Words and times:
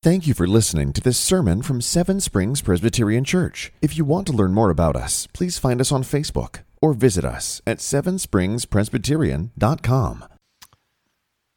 Thank 0.00 0.28
you 0.28 0.34
for 0.34 0.46
listening 0.46 0.92
to 0.92 1.00
this 1.00 1.18
sermon 1.18 1.60
from 1.60 1.80
Seven 1.80 2.20
Springs 2.20 2.62
Presbyterian 2.62 3.24
Church. 3.24 3.72
If 3.82 3.98
you 3.98 4.04
want 4.04 4.28
to 4.28 4.32
learn 4.32 4.54
more 4.54 4.70
about 4.70 4.94
us, 4.94 5.26
please 5.32 5.58
find 5.58 5.80
us 5.80 5.90
on 5.90 6.04
Facebook 6.04 6.60
or 6.80 6.94
visit 6.94 7.24
us 7.24 7.60
at 7.66 7.78
sevenspringspresbyterian.com. 7.78 10.24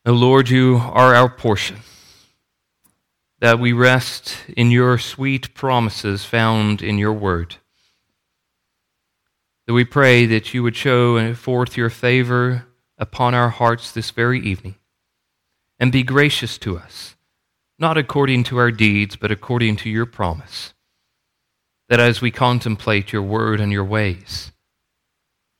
O 0.07 0.12
Lord, 0.12 0.49
you 0.49 0.81
are 0.81 1.13
our 1.13 1.29
portion, 1.29 1.81
that 3.41 3.59
we 3.59 3.73
rest 3.73 4.38
in 4.58 4.71
your 4.71 4.97
sweet 4.97 5.53
promises 5.53 6.26
found 6.26 6.81
in 6.81 6.97
your 6.97 7.13
word. 7.13 7.58
That 9.67 9.73
we 9.73 9.85
pray 9.85 10.26
that 10.26 10.51
you 10.51 10.63
would 10.63 10.76
show 10.76 11.35
forth 11.35 11.78
your 11.78 11.92
favor 11.92 12.65
upon 12.97 13.35
our 13.35 13.49
hearts 13.49 13.92
this 13.92 14.10
very 14.10 14.39
evening 14.39 14.78
and 15.79 15.92
be 15.92 16.02
gracious 16.02 16.58
to 16.58 16.80
us, 16.80 17.16
not 17.81 17.98
according 17.98 18.43
to 18.43 18.57
our 18.57 18.70
deeds, 18.70 19.16
but 19.16 19.31
according 19.31 19.75
to 19.75 19.89
your 19.89 20.05
promise. 20.05 20.76
That 21.89 21.99
as 21.99 22.22
we 22.22 22.30
contemplate 22.30 23.12
your 23.12 23.23
word 23.23 23.59
and 23.59 23.72
your 23.72 23.84
ways, 23.84 24.52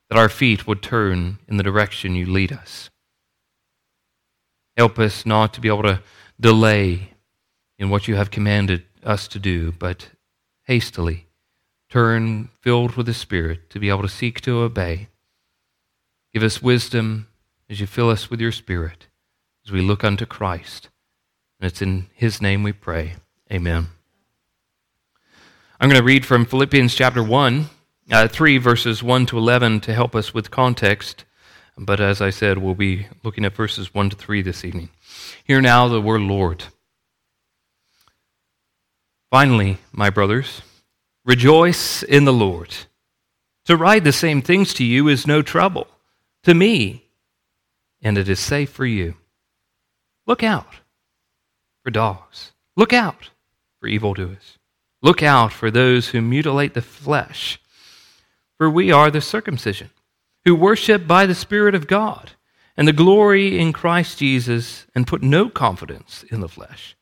that 0.08 0.16
our 0.16 0.28
feet 0.28 0.64
would 0.64 0.82
turn 0.82 1.38
in 1.48 1.56
the 1.56 1.64
direction 1.64 2.14
you 2.14 2.26
lead 2.26 2.52
us. 2.52 2.90
Help 4.76 5.00
us 5.00 5.26
not 5.26 5.52
to 5.52 5.60
be 5.60 5.66
able 5.66 5.82
to 5.82 6.00
delay 6.38 7.14
in 7.76 7.90
what 7.90 8.06
you 8.06 8.14
have 8.14 8.30
commanded 8.30 8.84
us 9.02 9.26
to 9.26 9.40
do, 9.40 9.72
but 9.72 10.10
hastily 10.66 11.26
turn 11.90 12.48
filled 12.60 12.94
with 12.94 13.06
the 13.06 13.14
Spirit 13.14 13.68
to 13.68 13.80
be 13.80 13.88
able 13.88 14.02
to 14.02 14.08
seek 14.08 14.40
to 14.42 14.60
obey. 14.60 15.08
Give 16.32 16.44
us 16.44 16.62
wisdom 16.62 17.26
as 17.68 17.80
you 17.80 17.86
fill 17.86 18.10
us 18.10 18.30
with 18.30 18.40
your 18.40 18.52
Spirit 18.52 19.08
as 19.66 19.72
we 19.72 19.82
look 19.82 20.04
unto 20.04 20.24
Christ. 20.24 20.88
And 21.62 21.70
it's 21.70 21.80
in 21.80 22.08
His 22.12 22.42
name 22.42 22.64
we 22.64 22.72
pray. 22.72 23.14
Amen. 23.52 23.86
I'm 25.78 25.88
going 25.88 26.00
to 26.00 26.04
read 26.04 26.26
from 26.26 26.44
Philippians 26.44 26.92
chapter 26.92 27.22
1, 27.22 27.66
uh, 28.10 28.26
3, 28.26 28.58
verses 28.58 29.00
1 29.00 29.26
to 29.26 29.38
11 29.38 29.78
to 29.82 29.94
help 29.94 30.16
us 30.16 30.34
with 30.34 30.50
context. 30.50 31.24
But 31.78 32.00
as 32.00 32.20
I 32.20 32.30
said, 32.30 32.58
we'll 32.58 32.74
be 32.74 33.06
looking 33.22 33.44
at 33.44 33.54
verses 33.54 33.94
1 33.94 34.10
to 34.10 34.16
3 34.16 34.42
this 34.42 34.64
evening. 34.64 34.88
Hear 35.44 35.60
now 35.60 35.86
the 35.86 36.00
word 36.00 36.22
Lord. 36.22 36.64
Finally, 39.30 39.78
my 39.92 40.10
brothers, 40.10 40.62
rejoice 41.24 42.02
in 42.02 42.24
the 42.24 42.32
Lord. 42.32 42.74
To 43.66 43.76
write 43.76 44.02
the 44.02 44.12
same 44.12 44.42
things 44.42 44.74
to 44.74 44.84
you 44.84 45.06
is 45.06 45.28
no 45.28 45.42
trouble. 45.42 45.86
To 46.42 46.54
me, 46.54 47.04
and 48.02 48.18
it 48.18 48.28
is 48.28 48.40
safe 48.40 48.70
for 48.70 48.84
you. 48.84 49.14
Look 50.26 50.42
out 50.42 50.81
for 51.82 51.90
dogs. 51.90 52.52
Look 52.76 52.92
out 52.92 53.30
for 53.80 53.86
evildoers. 53.86 54.58
Look 55.02 55.22
out 55.22 55.52
for 55.52 55.70
those 55.70 56.08
who 56.08 56.20
mutilate 56.20 56.74
the 56.74 56.82
flesh. 56.82 57.60
For 58.58 58.70
we 58.70 58.92
are 58.92 59.10
the 59.10 59.20
circumcision 59.20 59.90
who 60.44 60.54
worship 60.54 61.06
by 61.06 61.26
the 61.26 61.34
Spirit 61.34 61.74
of 61.74 61.86
God 61.86 62.32
and 62.76 62.86
the 62.86 62.92
glory 62.92 63.58
in 63.58 63.72
Christ 63.72 64.18
Jesus 64.18 64.86
and 64.94 65.06
put 65.06 65.22
no 65.22 65.48
confidence 65.48 66.24
in 66.30 66.40
the 66.40 66.48
flesh. 66.48 66.96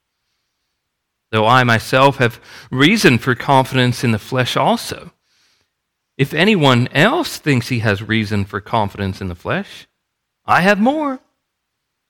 Though 1.30 1.46
I 1.46 1.62
myself 1.64 2.16
have 2.16 2.40
reason 2.70 3.18
for 3.18 3.34
confidence 3.34 4.02
in 4.02 4.10
the 4.10 4.18
flesh 4.18 4.56
also. 4.56 5.12
If 6.18 6.34
anyone 6.34 6.88
else 6.88 7.38
thinks 7.38 7.68
he 7.68 7.78
has 7.78 8.02
reason 8.02 8.44
for 8.44 8.60
confidence 8.60 9.20
in 9.20 9.28
the 9.28 9.34
flesh, 9.34 9.86
I 10.44 10.62
have 10.62 10.80
more. 10.80 11.20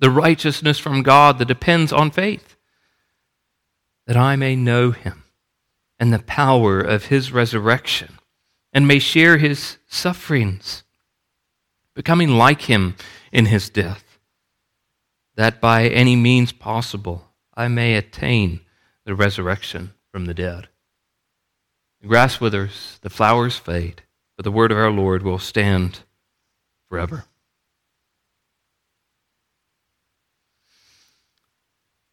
the 0.00 0.10
righteousness 0.10 0.78
from 0.78 1.02
God 1.02 1.38
that 1.38 1.48
depends 1.48 1.92
on 1.92 2.10
faith, 2.10 2.56
that 4.06 4.16
I 4.16 4.34
may 4.34 4.56
know 4.56 4.90
him 4.90 5.24
and 5.98 6.12
the 6.12 6.18
power 6.18 6.80
of 6.80 7.06
his 7.06 7.30
resurrection 7.30 8.18
and 8.72 8.88
may 8.88 8.98
share 8.98 9.36
his 9.36 9.76
sufferings, 9.86 10.82
becoming 11.94 12.30
like 12.30 12.62
him 12.62 12.96
in 13.30 13.46
his 13.46 13.68
death, 13.68 14.18
that 15.36 15.60
by 15.60 15.86
any 15.86 16.16
means 16.16 16.52
possible 16.52 17.28
I 17.54 17.68
may 17.68 17.94
attain 17.94 18.60
the 19.04 19.14
resurrection 19.14 19.92
from 20.10 20.24
the 20.24 20.34
dead. 20.34 20.68
The 22.00 22.08
grass 22.08 22.40
withers, 22.40 22.98
the 23.02 23.10
flowers 23.10 23.56
fade, 23.56 24.02
but 24.36 24.44
the 24.44 24.50
word 24.50 24.72
of 24.72 24.78
our 24.78 24.90
Lord 24.90 25.22
will 25.22 25.38
stand 25.38 26.00
forever. 26.88 27.26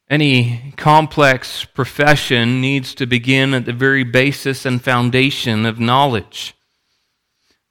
Any 0.09 0.73
complex 0.78 1.66
profession 1.66 2.62
needs 2.62 2.95
to 2.95 3.06
begin 3.06 3.53
at 3.53 3.66
the 3.66 3.73
very 3.73 4.06
basis 4.06 4.66
and 4.66 4.81
foundation 4.81 5.66
of 5.66 5.81
knowledge. 5.81 6.56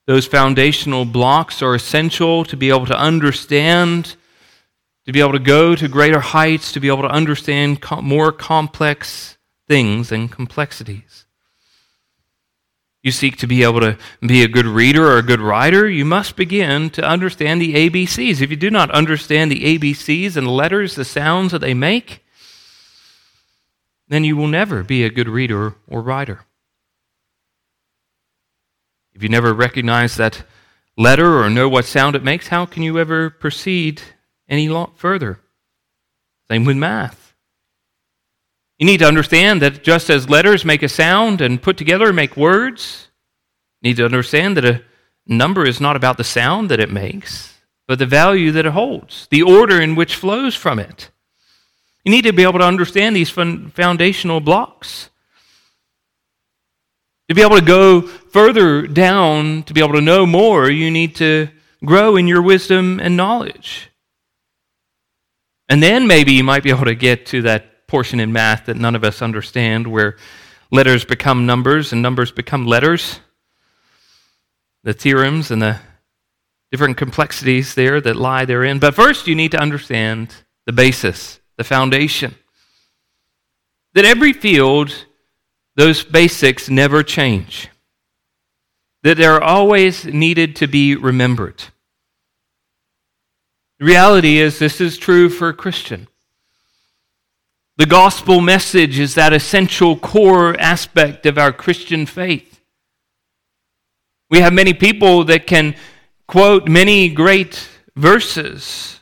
Those 0.06 0.26
foundational 0.26 1.06
blocks 1.06 1.62
are 1.62 1.74
essential 1.74 2.44
to 2.44 2.56
be 2.56 2.68
able 2.68 2.86
to 2.86 2.98
understand, 2.98 4.16
to 5.06 5.12
be 5.12 5.20
able 5.20 5.32
to 5.32 5.38
go 5.38 5.74
to 5.74 5.88
greater 5.88 6.20
heights, 6.20 6.72
to 6.72 6.80
be 6.80 6.88
able 6.88 7.02
to 7.02 7.08
understand 7.08 7.82
more 8.02 8.32
complex 8.32 9.38
things 9.66 10.12
and 10.12 10.30
complexities. 10.30 11.24
You 13.02 13.12
seek 13.12 13.38
to 13.38 13.46
be 13.46 13.62
able 13.62 13.80
to 13.80 13.96
be 14.20 14.42
a 14.42 14.48
good 14.48 14.66
reader 14.66 15.06
or 15.06 15.18
a 15.18 15.22
good 15.22 15.40
writer, 15.40 15.88
you 15.88 16.04
must 16.04 16.36
begin 16.36 16.90
to 16.90 17.02
understand 17.02 17.62
the 17.62 17.74
ABCs. 17.88 18.42
If 18.42 18.50
you 18.50 18.56
do 18.56 18.70
not 18.70 18.90
understand 18.90 19.50
the 19.50 19.78
ABCs 19.78 20.36
and 20.36 20.46
letters, 20.46 20.96
the 20.96 21.04
sounds 21.04 21.52
that 21.52 21.60
they 21.60 21.72
make, 21.72 22.24
then 24.08 24.24
you 24.24 24.36
will 24.36 24.46
never 24.46 24.82
be 24.82 25.04
a 25.04 25.10
good 25.10 25.28
reader 25.28 25.74
or 25.88 26.02
writer. 26.02 26.44
If 29.14 29.22
you 29.22 29.28
never 29.28 29.52
recognize 29.54 30.16
that 30.16 30.44
letter 30.96 31.42
or 31.42 31.50
know 31.50 31.68
what 31.68 31.84
sound 31.84 32.16
it 32.16 32.22
makes, 32.22 32.48
how 32.48 32.66
can 32.66 32.82
you 32.82 32.98
ever 32.98 33.30
proceed 33.30 34.02
any 34.48 34.68
lot 34.68 34.98
further? 34.98 35.40
Same 36.50 36.64
with 36.64 36.76
math. 36.76 37.34
You 38.78 38.86
need 38.86 38.98
to 38.98 39.08
understand 39.08 39.62
that 39.62 39.82
just 39.82 40.10
as 40.10 40.28
letters 40.28 40.64
make 40.64 40.82
a 40.82 40.88
sound 40.88 41.40
and 41.40 41.62
put 41.62 41.78
together 41.78 42.12
make 42.12 42.36
words, 42.36 43.08
you 43.80 43.90
need 43.90 43.96
to 43.96 44.04
understand 44.04 44.56
that 44.56 44.64
a 44.64 44.82
number 45.26 45.66
is 45.66 45.80
not 45.80 45.96
about 45.96 46.18
the 46.18 46.24
sound 46.24 46.70
that 46.70 46.80
it 46.80 46.92
makes, 46.92 47.54
but 47.88 47.98
the 47.98 48.06
value 48.06 48.52
that 48.52 48.66
it 48.66 48.72
holds, 48.72 49.26
the 49.30 49.42
order 49.42 49.80
in 49.80 49.94
which 49.94 50.14
flows 50.14 50.54
from 50.54 50.78
it. 50.78 51.10
You 52.06 52.12
need 52.12 52.22
to 52.22 52.32
be 52.32 52.44
able 52.44 52.60
to 52.60 52.64
understand 52.64 53.16
these 53.16 53.30
foundational 53.30 54.38
blocks. 54.38 55.10
To 57.28 57.34
be 57.34 57.42
able 57.42 57.58
to 57.58 57.64
go 57.64 58.02
further 58.02 58.86
down, 58.86 59.64
to 59.64 59.74
be 59.74 59.80
able 59.80 59.94
to 59.94 60.00
know 60.00 60.24
more, 60.24 60.70
you 60.70 60.88
need 60.88 61.16
to 61.16 61.48
grow 61.84 62.14
in 62.14 62.28
your 62.28 62.42
wisdom 62.42 63.00
and 63.00 63.16
knowledge. 63.16 63.90
And 65.68 65.82
then 65.82 66.06
maybe 66.06 66.32
you 66.32 66.44
might 66.44 66.62
be 66.62 66.70
able 66.70 66.84
to 66.84 66.94
get 66.94 67.26
to 67.26 67.42
that 67.42 67.88
portion 67.88 68.20
in 68.20 68.32
math 68.32 68.66
that 68.66 68.76
none 68.76 68.94
of 68.94 69.02
us 69.02 69.20
understand 69.20 69.88
where 69.88 70.16
letters 70.70 71.04
become 71.04 71.44
numbers 71.44 71.92
and 71.92 72.02
numbers 72.02 72.30
become 72.30 72.66
letters. 72.66 73.18
The 74.84 74.92
theorems 74.92 75.50
and 75.50 75.60
the 75.60 75.80
different 76.70 76.98
complexities 76.98 77.74
there 77.74 78.00
that 78.00 78.14
lie 78.14 78.44
therein. 78.44 78.78
But 78.78 78.94
first, 78.94 79.26
you 79.26 79.34
need 79.34 79.50
to 79.50 79.60
understand 79.60 80.32
the 80.66 80.72
basis, 80.72 81.40
the 81.56 81.64
foundation. 81.64 82.34
That 83.94 84.04
every 84.04 84.32
field 84.32 85.06
those 85.76 86.02
basics 86.04 86.68
never 86.70 87.02
change. 87.02 87.68
that 89.06 89.16
they're 89.16 89.40
always 89.40 90.04
needed 90.04 90.56
to 90.56 90.66
be 90.66 90.96
remembered. 90.96 91.62
The 93.78 93.84
reality 93.84 94.38
is, 94.38 94.58
this 94.58 94.80
is 94.80 94.98
true 94.98 95.28
for 95.28 95.50
a 95.50 95.54
Christian. 95.54 96.08
The 97.76 97.86
gospel 97.86 98.40
message 98.40 98.98
is 98.98 99.14
that 99.14 99.32
essential 99.32 99.96
core 99.96 100.58
aspect 100.58 101.24
of 101.24 101.38
our 101.38 101.52
Christian 101.52 102.04
faith. 102.04 102.60
We 104.28 104.40
have 104.40 104.52
many 104.52 104.74
people 104.74 105.22
that 105.24 105.46
can 105.46 105.76
quote 106.26 106.66
many 106.66 107.08
great 107.08 107.68
verses, 107.94 108.98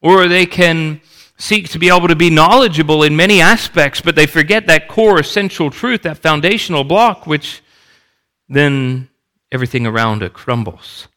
or 0.00 0.28
they 0.28 0.46
can 0.46 1.00
seek 1.40 1.68
to 1.70 1.78
be 1.78 1.88
able 1.88 2.08
to 2.08 2.16
be 2.16 2.30
knowledgeable 2.30 3.02
in 3.02 3.16
many 3.16 3.40
aspects, 3.40 4.00
but 4.00 4.14
they 4.14 4.26
forget 4.26 4.66
that 4.66 4.88
core 4.88 5.18
essential 5.18 5.70
truth, 5.70 6.02
that 6.02 6.18
foundational 6.18 6.84
block, 6.84 7.26
which 7.26 7.62
then 8.48 9.08
everything 9.50 9.86
around 9.86 10.22
it 10.22 10.32
crumbles. 10.32 11.08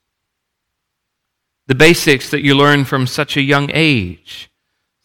The 1.67 1.75
basics 1.75 2.29
that 2.31 2.43
you 2.43 2.55
learn 2.55 2.85
from 2.85 3.05
such 3.05 3.37
a 3.37 3.41
young 3.41 3.69
age 3.73 4.49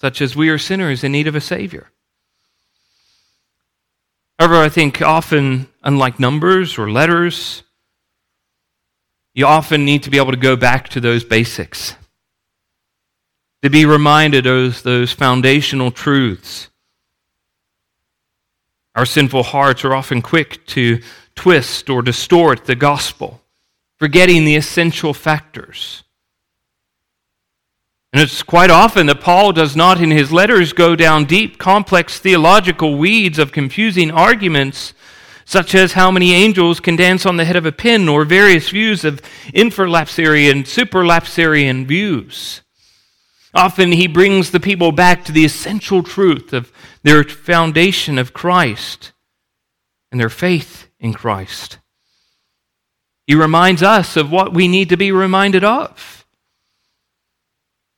such 0.00 0.20
as 0.20 0.36
we 0.36 0.48
are 0.48 0.58
sinners 0.58 1.02
in 1.02 1.12
need 1.12 1.26
of 1.26 1.34
a 1.34 1.40
Savior. 1.40 1.90
However, 4.38 4.56
I 4.56 4.68
think 4.68 5.02
often, 5.02 5.68
unlike 5.82 6.20
numbers 6.20 6.78
or 6.78 6.90
letters, 6.90 7.64
you 9.34 9.46
often 9.46 9.84
need 9.84 10.04
to 10.04 10.10
be 10.10 10.18
able 10.18 10.30
to 10.30 10.36
go 10.36 10.54
back 10.54 10.88
to 10.90 11.00
those 11.00 11.24
basics, 11.24 11.96
to 13.62 13.70
be 13.70 13.84
reminded 13.84 14.46
of 14.46 14.82
those 14.82 15.12
foundational 15.12 15.90
truths. 15.90 16.68
Our 18.94 19.06
sinful 19.06 19.44
hearts 19.44 19.84
are 19.84 19.94
often 19.94 20.22
quick 20.22 20.64
to 20.66 21.00
twist 21.34 21.88
or 21.88 22.02
distort 22.02 22.64
the 22.64 22.74
gospel, 22.74 23.40
forgetting 23.96 24.44
the 24.44 24.56
essential 24.56 25.14
factors. 25.14 26.02
And 28.12 28.22
it's 28.22 28.42
quite 28.42 28.70
often 28.70 29.06
that 29.06 29.20
Paul 29.20 29.52
does 29.52 29.76
not, 29.76 30.00
in 30.00 30.10
his 30.10 30.32
letters, 30.32 30.72
go 30.72 30.96
down 30.96 31.26
deep, 31.26 31.58
complex 31.58 32.18
theological 32.18 32.96
weeds 32.96 33.38
of 33.38 33.52
confusing 33.52 34.10
arguments, 34.10 34.94
such 35.44 35.74
as 35.74 35.92
how 35.92 36.10
many 36.10 36.32
angels 36.32 36.80
can 36.80 36.96
dance 36.96 37.26
on 37.26 37.36
the 37.36 37.44
head 37.44 37.56
of 37.56 37.66
a 37.66 37.72
pin, 37.72 38.08
or 38.08 38.24
various 38.24 38.70
views 38.70 39.04
of 39.04 39.20
infralapsarian, 39.48 40.62
supralapsarian 40.64 41.86
views. 41.86 42.62
Often 43.54 43.92
he 43.92 44.06
brings 44.06 44.50
the 44.50 44.60
people 44.60 44.92
back 44.92 45.24
to 45.24 45.32
the 45.32 45.44
essential 45.44 46.02
truth 46.02 46.52
of 46.52 46.72
their 47.02 47.24
foundation 47.24 48.18
of 48.18 48.34
Christ 48.34 49.12
and 50.10 50.20
their 50.20 50.28
faith 50.28 50.88
in 51.00 51.14
Christ. 51.14 51.78
He 53.26 53.34
reminds 53.34 53.82
us 53.82 54.16
of 54.16 54.30
what 54.30 54.52
we 54.52 54.68
need 54.68 54.88
to 54.90 54.96
be 54.96 55.12
reminded 55.12 55.64
of. 55.64 56.26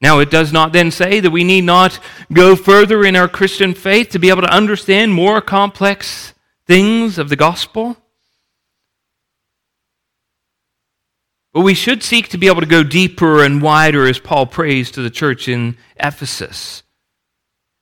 Now, 0.00 0.18
it 0.18 0.30
does 0.30 0.52
not 0.52 0.72
then 0.72 0.90
say 0.90 1.20
that 1.20 1.30
we 1.30 1.44
need 1.44 1.64
not 1.64 1.98
go 2.32 2.56
further 2.56 3.04
in 3.04 3.16
our 3.16 3.28
Christian 3.28 3.74
faith 3.74 4.10
to 4.10 4.18
be 4.18 4.30
able 4.30 4.42
to 4.42 4.52
understand 4.52 5.12
more 5.12 5.40
complex 5.40 6.32
things 6.66 7.18
of 7.18 7.28
the 7.28 7.36
gospel. 7.36 7.96
But 11.52 11.62
we 11.62 11.74
should 11.74 12.02
seek 12.02 12.28
to 12.28 12.38
be 12.38 12.46
able 12.46 12.60
to 12.60 12.66
go 12.66 12.84
deeper 12.84 13.42
and 13.44 13.60
wider, 13.60 14.06
as 14.06 14.18
Paul 14.18 14.46
prays 14.46 14.90
to 14.92 15.02
the 15.02 15.10
church 15.10 15.48
in 15.48 15.76
Ephesus. 15.96 16.82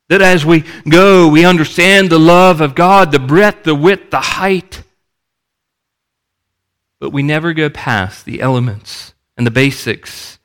That 0.09 0.23
as 0.23 0.47
we 0.47 0.65
go, 0.88 1.29
we 1.29 1.44
understand 1.44 2.09
the 2.09 2.19
love 2.19 2.62
of 2.62 2.75
God, 2.75 3.12
the 3.12 3.19
breadth, 3.19 3.65
the 3.65 3.75
width, 3.75 4.11
the 4.11 4.20
height. 4.20 4.82
But 6.99 7.11
we 7.11 7.23
never 7.23 7.53
go 7.53 7.69
past 7.69 8.25
the 8.25 8.41
elements 8.41 9.12
and 9.37 9.47
the 9.47 9.50
basics 9.50 10.38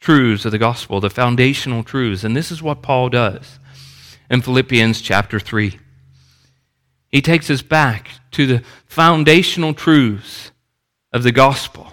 truths 0.00 0.44
of 0.44 0.52
the 0.52 0.58
gospel, 0.58 0.98
the 0.98 1.10
foundational 1.10 1.84
truths. 1.84 2.24
And 2.24 2.34
this 2.34 2.50
is 2.50 2.62
what 2.62 2.82
Paul 2.82 3.10
does 3.10 3.58
in 4.30 4.40
Philippians 4.40 5.02
chapter 5.02 5.38
3. 5.38 5.78
He 7.08 7.20
takes 7.20 7.50
us 7.50 7.60
back 7.60 8.08
to 8.32 8.46
the 8.46 8.62
foundational 8.86 9.74
truths 9.74 10.50
of 11.12 11.22
the 11.22 11.32
gospel. 11.32 11.92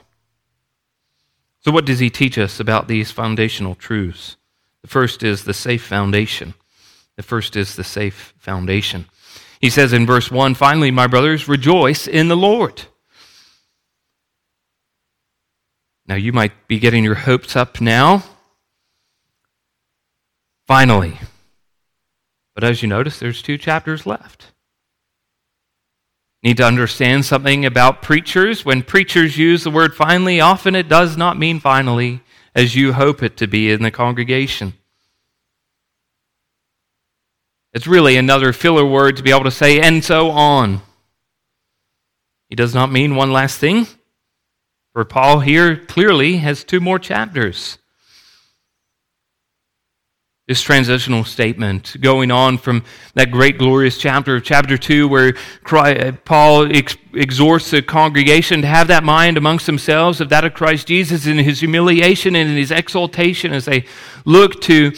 So, 1.61 1.71
what 1.71 1.85
does 1.85 2.00
he 2.00 2.09
teach 2.09 2.38
us 2.38 2.59
about 2.59 2.88
these 2.88 3.11
foundational 3.11 3.75
truths? 3.75 4.38
The 4.81 4.88
first 4.88 5.23
is 5.23 5.44
the 5.44 5.53
safe 5.53 5.83
foundation. 5.83 6.53
The 7.17 7.23
first 7.23 7.56
is 7.56 7.75
the 7.75 7.83
safe 7.83 8.33
foundation. 8.38 9.06
He 9.59 9.69
says 9.69 9.91
in 9.91 10.06
verse 10.06 10.31
1 10.31 10.56
Finally, 10.56 10.91
my 10.91 11.07
brothers, 11.07 11.47
rejoice 11.47 12.07
in 12.07 12.29
the 12.29 12.38
Lord. 12.38 12.83
Now, 16.07 16.15
you 16.15 16.31
might 16.31 16.67
be 16.67 16.79
getting 16.79 17.03
your 17.03 17.15
hopes 17.15 17.56
up 17.56 17.81
now. 17.81 18.23
Finally. 20.65 21.19
But 22.56 22.63
as 22.63 22.81
you 22.81 22.88
notice, 22.88 23.19
there's 23.19 23.41
two 23.41 23.57
chapters 23.57 24.06
left. 24.06 24.51
Need 26.41 26.57
to 26.57 26.65
understand 26.65 27.25
something 27.25 27.65
about 27.65 28.01
preachers. 28.01 28.63
When 28.63 28.81
preachers 28.81 29.38
use 29.38 29.63
the 29.63 29.71
word 29.71 29.95
finally, 29.95 30.39
often 30.39 30.74
it 30.74 30.88
does 30.88 31.18
not 31.18 31.38
mean 31.38 31.59
finally 31.59 32.21
as 32.56 32.75
you 32.75 32.94
hope 32.94 33.21
it 33.21 33.36
to 33.38 33.47
be 33.47 33.71
in 33.71 33.83
the 33.83 33.91
congregation. 33.91 34.74
It's 37.74 37.88
really 37.88 38.15
another 38.15 38.53
filler 38.53 38.86
word 38.86 39.18
to 39.18 39.24
be 39.24 39.31
able 39.31 39.44
to 39.44 39.51
say, 39.51 39.80
and 39.80 40.03
so 40.03 40.31
on. 40.31 40.81
He 42.50 42.56
does 42.56 42.74
not 42.74 42.92
mean 42.92 43.15
one 43.15 43.31
last 43.31 43.59
thing. 43.59 43.85
For 44.94 45.06
Paul 45.06 45.42
here 45.42 45.75
clearly 45.75 46.38
has 46.38 46.63
two 46.63 46.80
more 46.80 46.97
chapters. 46.97 47.77
This 50.49 50.63
transitional 50.63 51.25
statement 51.25 51.95
going 52.01 52.31
on 52.31 52.57
from 52.57 52.83
that 53.13 53.29
great 53.29 53.59
glorious 53.59 53.99
chapter 53.99 54.37
of 54.37 54.43
chapter 54.43 54.79
2 54.79 55.07
where 55.07 55.33
Paul 55.63 56.75
ex- 56.75 56.97
exhorts 57.13 57.69
the 57.69 57.83
congregation 57.83 58.63
to 58.63 58.67
have 58.67 58.87
that 58.87 59.03
mind 59.03 59.37
amongst 59.37 59.67
themselves 59.67 60.19
of 60.19 60.29
that 60.29 60.43
of 60.43 60.55
Christ 60.55 60.87
Jesus 60.87 61.27
in 61.27 61.37
his 61.37 61.59
humiliation 61.59 62.35
and 62.35 62.49
in 62.49 62.57
his 62.57 62.71
exaltation 62.71 63.53
as 63.53 63.65
they 63.65 63.85
look 64.25 64.59
to 64.61 64.93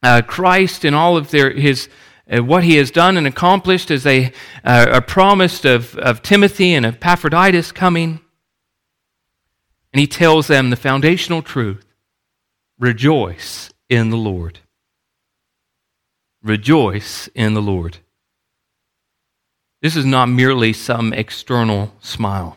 uh, 0.00 0.22
Christ 0.24 0.84
and 0.84 0.94
all 0.94 1.16
of 1.16 1.32
their, 1.32 1.50
his, 1.50 1.88
uh, 2.30 2.44
what 2.44 2.62
he 2.62 2.76
has 2.76 2.92
done 2.92 3.16
and 3.16 3.26
accomplished 3.26 3.90
as 3.90 4.04
they 4.04 4.26
uh, 4.64 4.86
are 4.92 5.02
promised 5.02 5.64
of, 5.64 5.96
of 5.96 6.22
Timothy 6.22 6.72
and 6.74 6.86
of 6.86 6.94
Epaphroditus 6.94 7.72
coming. 7.72 8.20
And 9.92 9.98
he 9.98 10.06
tells 10.06 10.46
them 10.46 10.70
the 10.70 10.76
foundational 10.76 11.42
truth 11.42 11.84
rejoice 12.78 13.71
in 13.92 14.08
the 14.08 14.16
Lord. 14.16 14.60
Rejoice 16.42 17.28
in 17.34 17.52
the 17.52 17.60
Lord. 17.60 17.98
This 19.82 19.96
is 19.96 20.06
not 20.06 20.30
merely 20.30 20.72
some 20.72 21.12
external 21.12 21.92
smile. 22.00 22.56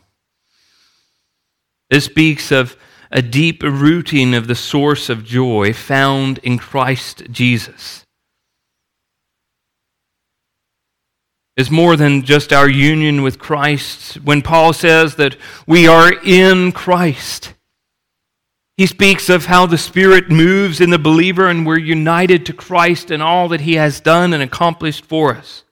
This 1.89 2.05
speaks 2.05 2.53
of 2.53 2.77
a 3.11 3.21
deep 3.21 3.63
rooting 3.63 4.33
of 4.33 4.47
the 4.47 4.55
source 4.55 5.09
of 5.09 5.25
joy 5.25 5.73
found 5.73 6.37
in 6.37 6.57
Christ 6.57 7.23
Jesus. 7.29 8.05
It's 11.57 11.69
more 11.69 11.97
than 11.97 12.21
just 12.21 12.53
our 12.53 12.69
union 12.69 13.23
with 13.23 13.39
Christ. 13.39 14.15
When 14.23 14.41
Paul 14.41 14.71
says 14.71 15.15
that 15.15 15.35
we 15.67 15.85
are 15.85 16.13
in 16.23 16.71
Christ, 16.71 17.54
he 18.77 18.85
speaks 18.85 19.29
of 19.29 19.45
how 19.45 19.65
the 19.65 19.77
Spirit 19.77 20.29
moves 20.29 20.81
in 20.81 20.89
the 20.89 20.99
believer 20.99 21.47
and 21.47 21.65
we're 21.65 21.77
united 21.77 22.45
to 22.45 22.53
Christ 22.53 23.09
and 23.09 23.23
all 23.23 23.47
that 23.49 23.61
he 23.61 23.75
has 23.75 24.01
done 24.01 24.33
and 24.33 24.43
accomplished 24.43 25.05
for 25.05 25.33
us. 25.33 25.63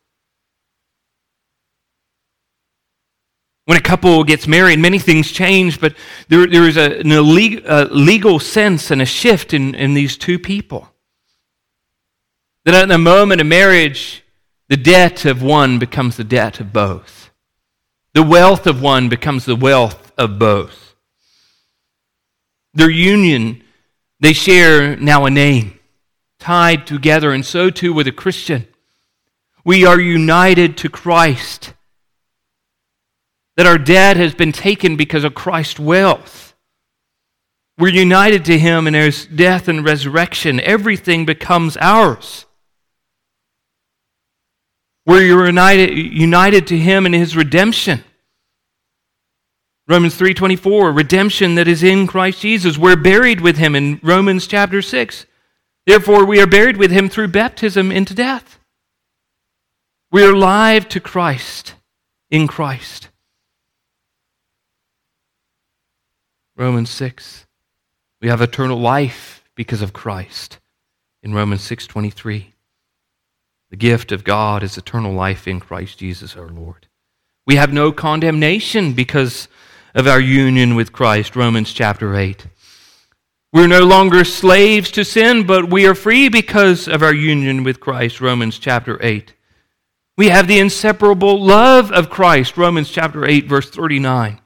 When 3.65 3.77
a 3.77 3.81
couple 3.81 4.23
gets 4.23 4.47
married, 4.47 4.79
many 4.79 4.99
things 4.99 5.31
change, 5.31 5.79
but 5.79 5.95
there, 6.27 6.47
there 6.47 6.67
is 6.67 6.77
a, 6.77 7.01
a 7.01 7.85
legal 7.85 8.39
sense 8.39 8.91
and 8.91 9.01
a 9.01 9.05
shift 9.05 9.53
in, 9.53 9.73
in 9.75 9.93
these 9.93 10.17
two 10.17 10.37
people. 10.37 10.89
That 12.65 12.75
at 12.75 12.87
the 12.87 12.97
moment 12.97 13.41
of 13.41 13.47
marriage, 13.47 14.23
the 14.69 14.77
debt 14.77 15.25
of 15.25 15.41
one 15.41 15.79
becomes 15.79 16.17
the 16.17 16.23
debt 16.23 16.59
of 16.59 16.73
both. 16.73 17.31
The 18.13 18.23
wealth 18.23 18.67
of 18.67 18.81
one 18.81 19.09
becomes 19.09 19.45
the 19.45 19.55
wealth 19.55 20.11
of 20.17 20.39
both. 20.39 20.82
Their 22.73 22.89
union, 22.89 23.63
they 24.19 24.33
share 24.33 24.95
now 24.95 25.25
a 25.25 25.29
name, 25.29 25.79
tied 26.39 26.87
together, 26.87 27.31
and 27.31 27.45
so 27.45 27.69
too 27.69 27.93
with 27.93 28.07
a 28.07 28.11
Christian. 28.11 28.67
We 29.63 29.85
are 29.85 29.99
united 29.99 30.77
to 30.77 30.89
Christ. 30.89 31.73
That 33.55 33.67
our 33.67 33.77
debt 33.77 34.17
has 34.17 34.33
been 34.33 34.51
taken 34.51 34.95
because 34.95 35.23
of 35.23 35.35
Christ's 35.35 35.79
wealth. 35.79 36.55
We're 37.77 37.93
united 37.93 38.45
to 38.45 38.57
Him, 38.57 38.87
and 38.87 38.95
there's 38.95 39.25
death 39.27 39.67
and 39.67 39.85
resurrection. 39.85 40.59
Everything 40.59 41.25
becomes 41.25 41.77
ours 41.77 42.45
you're 45.05 45.45
united, 45.45 45.97
united 45.97 46.67
to 46.67 46.77
Him 46.77 47.05
in 47.05 47.13
His 47.13 47.35
redemption. 47.35 48.03
Romans 49.87 50.15
3:24, 50.15 50.93
redemption 50.93 51.55
that 51.55 51.67
is 51.67 51.83
in 51.83 52.07
Christ 52.07 52.41
Jesus. 52.41 52.77
We're 52.77 52.95
buried 52.95 53.41
with 53.41 53.57
him 53.57 53.75
in 53.75 53.99
Romans 54.01 54.47
chapter 54.47 54.81
6. 54.81 55.25
Therefore 55.85 56.25
we 56.25 56.39
are 56.39 56.47
buried 56.47 56.77
with 56.77 56.91
him 56.91 57.09
through 57.09 57.27
baptism 57.29 57.91
into 57.91 58.13
death. 58.13 58.59
We 60.11 60.23
are 60.23 60.31
alive 60.31 60.87
to 60.89 60.99
Christ 60.99 61.75
in 62.29 62.47
Christ. 62.47 63.09
Romans 66.55 66.89
6. 66.89 67.45
We 68.21 68.29
have 68.29 68.41
eternal 68.41 68.79
life 68.79 69.43
because 69.55 69.81
of 69.81 69.91
Christ 69.91 70.59
in 71.21 71.33
Romans 71.33 71.61
6:23. 71.61 72.53
The 73.69 73.75
gift 73.75 74.13
of 74.13 74.23
God 74.23 74.63
is 74.63 74.77
eternal 74.77 75.11
life 75.11 75.45
in 75.45 75.59
Christ 75.59 75.97
Jesus 75.97 76.37
our 76.37 76.47
Lord. 76.47 76.87
We 77.45 77.55
have 77.55 77.73
no 77.73 77.91
condemnation 77.91 78.93
because 78.93 79.49
of 79.93 80.07
our 80.07 80.19
union 80.19 80.75
with 80.75 80.91
Christ, 80.91 81.35
Romans 81.35 81.71
chapter 81.71 82.15
8. 82.15 82.47
We're 83.51 83.67
no 83.67 83.83
longer 83.83 84.23
slaves 84.23 84.89
to 84.91 85.05
sin, 85.05 85.45
but 85.45 85.69
we 85.69 85.85
are 85.85 85.93
free 85.93 86.27
because 86.27 86.87
of 86.87 87.03
our 87.03 87.13
union 87.13 87.63
with 87.63 87.79
Christ, 87.79 88.19
Romans 88.19 88.57
chapter 88.57 88.97
8. 89.03 89.33
We 90.17 90.29
have 90.29 90.47
the 90.47 90.59
inseparable 90.59 91.39
love 91.39 91.91
of 91.91 92.09
Christ, 92.09 92.57
Romans 92.57 92.89
chapter 92.89 93.25
8, 93.25 93.47
verse 93.47 93.69
39. 93.69 94.39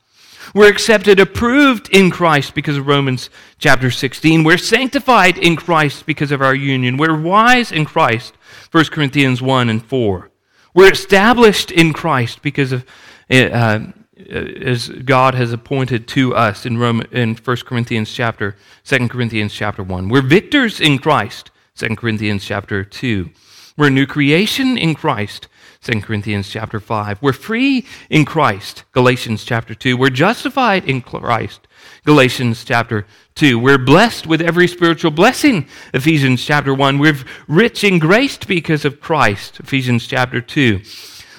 We're 0.54 0.70
accepted, 0.70 1.20
approved 1.20 1.90
in 1.90 2.10
Christ 2.10 2.54
because 2.54 2.78
of 2.78 2.88
Romans 2.88 3.30
chapter 3.60 3.92
16. 3.92 4.44
We're 4.44 4.58
sanctified 4.58 5.38
in 5.38 5.56
Christ 5.56 6.06
because 6.06 6.32
of 6.32 6.42
our 6.42 6.56
union. 6.56 6.98
We're 6.98 7.20
wise 7.20 7.72
in 7.72 7.86
Christ, 7.86 8.34
1 8.72 8.86
Corinthians 8.86 9.42
1 9.42 9.70
and 9.70 9.86
4. 9.86 10.32
We're 10.74 10.92
established 10.92 11.72
in 11.72 11.94
Christ 11.94 12.42
because 12.42 12.72
of 12.72 12.86
uh, 13.30 13.80
Uh, 14.20 14.36
as 14.36 14.90
God 14.90 15.36
has 15.36 15.54
appointed 15.54 16.08
to 16.08 16.34
us 16.34 16.66
in 16.66 16.78
Rome, 16.80 17.04
in 17.12 17.36
1 17.36 17.58
Corinthians 17.58 18.12
chapter 18.12 18.56
2 18.84 19.10
Corinthians 19.10 19.54
chapter 19.54 19.84
1. 19.84 20.10
We're 20.10 20.24
victors 20.24 20.82
in 20.82 20.98
Christ, 20.98 21.52
2 21.76 21.96
Corinthians 21.96 22.44
chapter 22.44 22.84
2. 22.84 23.30
We're 23.78 23.88
a 23.88 23.92
new 23.92 24.08
creation 24.08 24.76
in 24.76 24.96
Christ, 24.96 25.48
2 25.82 26.02
Corinthians 26.02 26.50
chapter 26.50 26.80
5. 26.80 27.22
We're 27.22 27.32
free 27.32 27.86
in 28.10 28.26
Christ, 28.26 28.86
Galatians 28.92 29.44
chapter 29.44 29.76
2. 29.76 29.96
We're 29.96 30.10
justified 30.10 30.86
in 30.86 31.02
Christ, 31.02 31.68
Galatians 32.04 32.64
chapter 32.64 33.06
2. 33.36 33.60
We're 33.60 33.78
blessed 33.78 34.26
with 34.26 34.42
every 34.42 34.68
spiritual 34.68 35.12
blessing, 35.12 35.68
Ephesians 35.94 36.44
chapter 36.44 36.74
1. 36.74 36.98
We're 36.98 37.20
rich 37.48 37.84
in 37.84 38.00
grace 38.00 38.38
because 38.38 38.84
of 38.84 39.00
Christ, 39.00 39.60
Ephesians 39.60 40.08
chapter 40.08 40.42
2. 40.42 40.82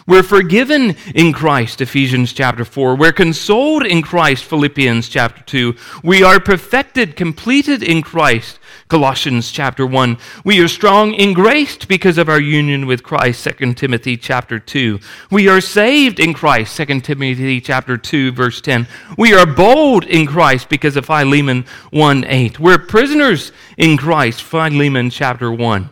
We're 0.08 0.22
forgiven 0.22 0.96
in 1.14 1.34
Christ, 1.34 1.82
Ephesians 1.82 2.32
chapter 2.32 2.64
4. 2.64 2.96
We're 2.96 3.12
consoled 3.12 3.84
in 3.84 4.00
Christ, 4.00 4.42
Philippians 4.44 5.06
chapter 5.06 5.42
2. 5.42 5.76
We 6.02 6.22
are 6.22 6.40
perfected, 6.40 7.14
completed 7.14 7.82
in 7.82 8.00
Christ, 8.00 8.58
Colossians 8.88 9.52
chapter 9.52 9.84
1. 9.84 10.16
We 10.46 10.60
are 10.60 10.68
strong 10.68 11.12
in 11.12 11.34
grace 11.34 11.76
because 11.84 12.16
of 12.16 12.30
our 12.30 12.40
union 12.40 12.86
with 12.86 13.02
Christ, 13.02 13.46
2 13.58 13.74
Timothy 13.74 14.16
chapter 14.16 14.58
2. 14.58 14.98
We 15.30 15.46
are 15.46 15.60
saved 15.60 16.18
in 16.20 16.32
Christ, 16.32 16.74
2 16.78 17.02
Timothy 17.02 17.60
chapter 17.60 17.98
2, 17.98 18.32
verse 18.32 18.62
10. 18.62 18.86
We 19.18 19.34
are 19.34 19.44
bold 19.44 20.04
in 20.04 20.26
Christ 20.26 20.70
because 20.70 20.96
of 20.96 21.04
Philemon 21.04 21.66
1 21.90 22.24
8. 22.24 22.58
We're 22.58 22.78
prisoners 22.78 23.52
in 23.76 23.98
Christ, 23.98 24.42
Philemon 24.42 25.10
chapter 25.10 25.52
1. 25.52 25.90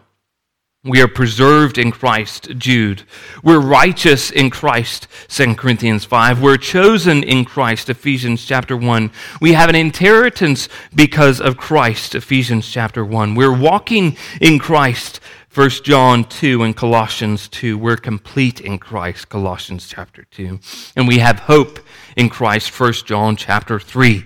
We 0.87 1.03
are 1.03 1.09
preserved 1.09 1.79
in 1.79 1.91
Christ, 1.91 2.51
Jude. 2.59 3.03
We're 3.43 3.59
righteous 3.59 4.31
in 4.31 4.51
Christ, 4.51 5.09
2 5.27 5.57
Corinthians 5.57 6.05
5. 6.05 6.41
We're 6.41 6.57
chosen 6.57 7.25
in 7.25 7.45
Christ, 7.45 7.91
Ephesians 7.91 8.45
chapter 8.45 8.77
1. 8.77 9.11
We 9.41 9.55
have 9.55 9.69
an 9.69 9.75
inheritance 9.75 10.69
because 10.95 11.41
of 11.41 11.57
Christ, 11.57 12.15
Ephesians 12.15 12.71
chapter 12.71 13.05
1. 13.05 13.35
We're 13.35 13.53
walking 13.53 14.17
in 14.41 14.61
Christ, 14.61 15.19
1 15.53 15.71
John 15.83 16.23
2 16.23 16.63
and 16.63 16.77
Colossians 16.77 17.49
2. 17.49 17.77
We're 17.77 17.97
complete 17.97 18.61
in 18.61 18.79
Christ, 18.79 19.29
Colossians 19.29 19.89
chapter 19.89 20.25
2. 20.31 20.61
And 20.95 21.09
we 21.09 21.19
have 21.19 21.41
hope 21.41 21.81
in 22.17 22.29
Christ, 22.29 22.79
1 22.79 22.93
John 23.07 23.35
chapter 23.35 23.81
3. 23.81 24.25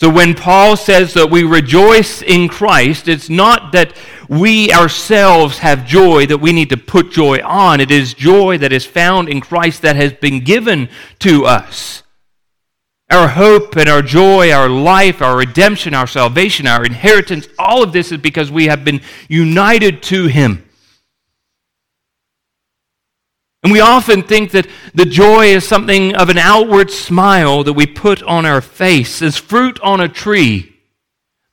So 0.00 0.08
when 0.08 0.34
Paul 0.34 0.76
says 0.76 1.14
that 1.14 1.28
we 1.28 1.42
rejoice 1.42 2.22
in 2.22 2.48
Christ, 2.48 3.08
it's 3.08 3.28
not 3.28 3.72
that 3.72 3.94
we 4.28 4.72
ourselves 4.72 5.58
have 5.58 5.84
joy 5.84 6.24
that 6.26 6.38
we 6.38 6.52
need 6.52 6.70
to 6.70 6.76
put 6.76 7.10
joy 7.10 7.40
on. 7.42 7.80
It 7.80 7.90
is 7.90 8.14
joy 8.14 8.58
that 8.58 8.72
is 8.72 8.84
found 8.84 9.28
in 9.28 9.40
Christ 9.40 9.82
that 9.82 9.96
has 9.96 10.12
been 10.12 10.44
given 10.44 10.88
to 11.18 11.46
us. 11.46 12.04
Our 13.10 13.26
hope 13.26 13.74
and 13.74 13.88
our 13.88 14.02
joy, 14.02 14.52
our 14.52 14.68
life, 14.68 15.20
our 15.20 15.36
redemption, 15.36 15.94
our 15.94 16.06
salvation, 16.06 16.68
our 16.68 16.84
inheritance, 16.84 17.48
all 17.58 17.82
of 17.82 17.92
this 17.92 18.12
is 18.12 18.18
because 18.18 18.52
we 18.52 18.66
have 18.66 18.84
been 18.84 19.00
united 19.28 20.00
to 20.04 20.26
Him. 20.26 20.67
And 23.62 23.72
we 23.72 23.80
often 23.80 24.22
think 24.22 24.52
that 24.52 24.68
the 24.94 25.04
joy 25.04 25.46
is 25.46 25.66
something 25.66 26.14
of 26.14 26.28
an 26.28 26.38
outward 26.38 26.90
smile 26.90 27.64
that 27.64 27.72
we 27.72 27.86
put 27.86 28.22
on 28.22 28.46
our 28.46 28.60
face, 28.60 29.20
as 29.20 29.36
fruit 29.36 29.80
on 29.80 30.00
a 30.00 30.08
tree. 30.08 30.76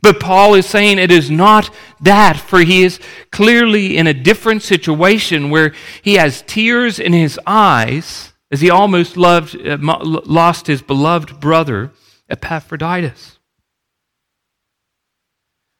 But 0.01 0.19
Paul 0.19 0.53
is 0.53 0.67
saying 0.67 0.99
it 0.99 1.11
is 1.11 1.31
not 1.31 1.73
that, 2.01 2.37
for 2.37 2.59
he 2.59 2.83
is 2.83 2.99
clearly 3.31 3.97
in 3.97 4.05
a 4.05 4.13
different 4.13 4.61
situation 4.61 5.49
where 5.49 5.73
he 6.03 6.13
has 6.15 6.43
tears 6.45 6.99
in 6.99 7.11
his 7.11 7.39
eyes 7.47 8.33
as 8.51 8.61
he 8.61 8.69
almost 8.69 9.17
loved, 9.17 9.55
uh, 9.65 9.77
lost 9.81 10.67
his 10.67 10.83
beloved 10.83 11.39
brother, 11.39 11.91
Epaphroditus. 12.29 13.34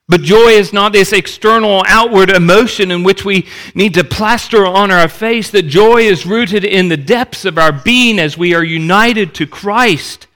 But 0.08 0.22
joy 0.22 0.50
is 0.50 0.72
not 0.72 0.94
this 0.94 1.14
external, 1.14 1.84
outward 1.88 2.30
emotion 2.30 2.92
in 2.92 3.04
which 3.04 3.26
we 3.26 3.48
need 3.74 3.96
to 3.96 4.04
plaster 4.04 4.66
on 4.66 4.92
our 4.92 5.08
face. 5.08 5.50
That 5.50 5.64
joy 5.64 6.02
is 6.02 6.28
rooted 6.28 6.64
in 6.64 6.90
the 6.90 6.98
depths 6.98 7.44
of 7.44 7.58
our 7.58 7.72
being 7.72 8.20
as 8.20 8.38
we 8.38 8.54
are 8.54 8.64
united 8.64 9.34
to 9.36 9.48
Christ. 9.48 10.28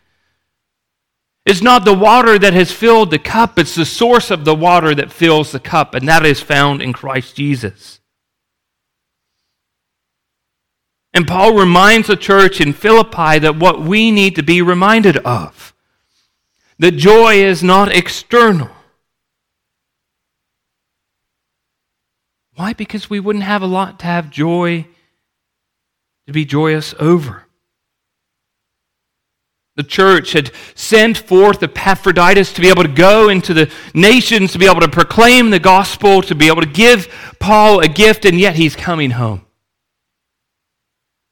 It's 1.45 1.61
not 1.61 1.85
the 1.85 1.93
water 1.93 2.39
that 2.39 2.53
has 2.53 2.71
filled 2.71 3.11
the 3.11 3.19
cup, 3.19 3.57
it's 3.57 3.75
the 3.75 3.85
source 3.85 4.29
of 4.31 4.43
the 4.43 4.55
water 4.55 4.93
that 4.95 5.11
fills 5.11 5.51
the 5.51 5.59
cup, 5.59 5.93
and 5.95 6.07
that 6.07 6.25
is 6.25 6.41
found 6.41 6.81
in 6.81 6.93
Christ 6.93 7.35
Jesus. 7.35 7.99
And 11.13 11.27
Paul 11.27 11.55
reminds 11.55 12.07
the 12.07 12.15
church 12.15 12.61
in 12.61 12.73
Philippi 12.73 13.39
that 13.39 13.55
what 13.57 13.81
we 13.81 14.11
need 14.11 14.35
to 14.35 14.43
be 14.43 14.61
reminded 14.61 15.17
of 15.17 15.73
that 16.77 16.91
joy 16.91 17.35
is 17.35 17.61
not 17.61 17.91
external. 17.91 18.69
Why? 22.59 22.73
Because 22.73 23.09
we 23.09 23.21
wouldn't 23.21 23.45
have 23.45 23.61
a 23.61 23.67
lot 23.67 23.99
to 23.99 24.05
have 24.05 24.29
joy, 24.29 24.85
to 26.27 26.33
be 26.33 26.43
joyous 26.43 26.93
over. 26.99 27.45
The 29.77 29.83
church 29.83 30.33
had 30.33 30.51
sent 30.75 31.17
forth 31.17 31.63
Epaphroditus 31.63 32.51
to 32.51 32.59
be 32.59 32.67
able 32.67 32.83
to 32.83 32.89
go 32.89 33.29
into 33.29 33.53
the 33.53 33.71
nations, 33.93 34.51
to 34.51 34.59
be 34.59 34.65
able 34.65 34.81
to 34.81 34.89
proclaim 34.89 35.51
the 35.51 35.59
gospel, 35.59 36.21
to 36.23 36.35
be 36.35 36.47
able 36.47 36.59
to 36.59 36.67
give 36.67 37.07
Paul 37.39 37.79
a 37.79 37.87
gift, 37.87 38.25
and 38.25 38.37
yet 38.37 38.55
he's 38.55 38.75
coming 38.75 39.11
home. 39.11 39.45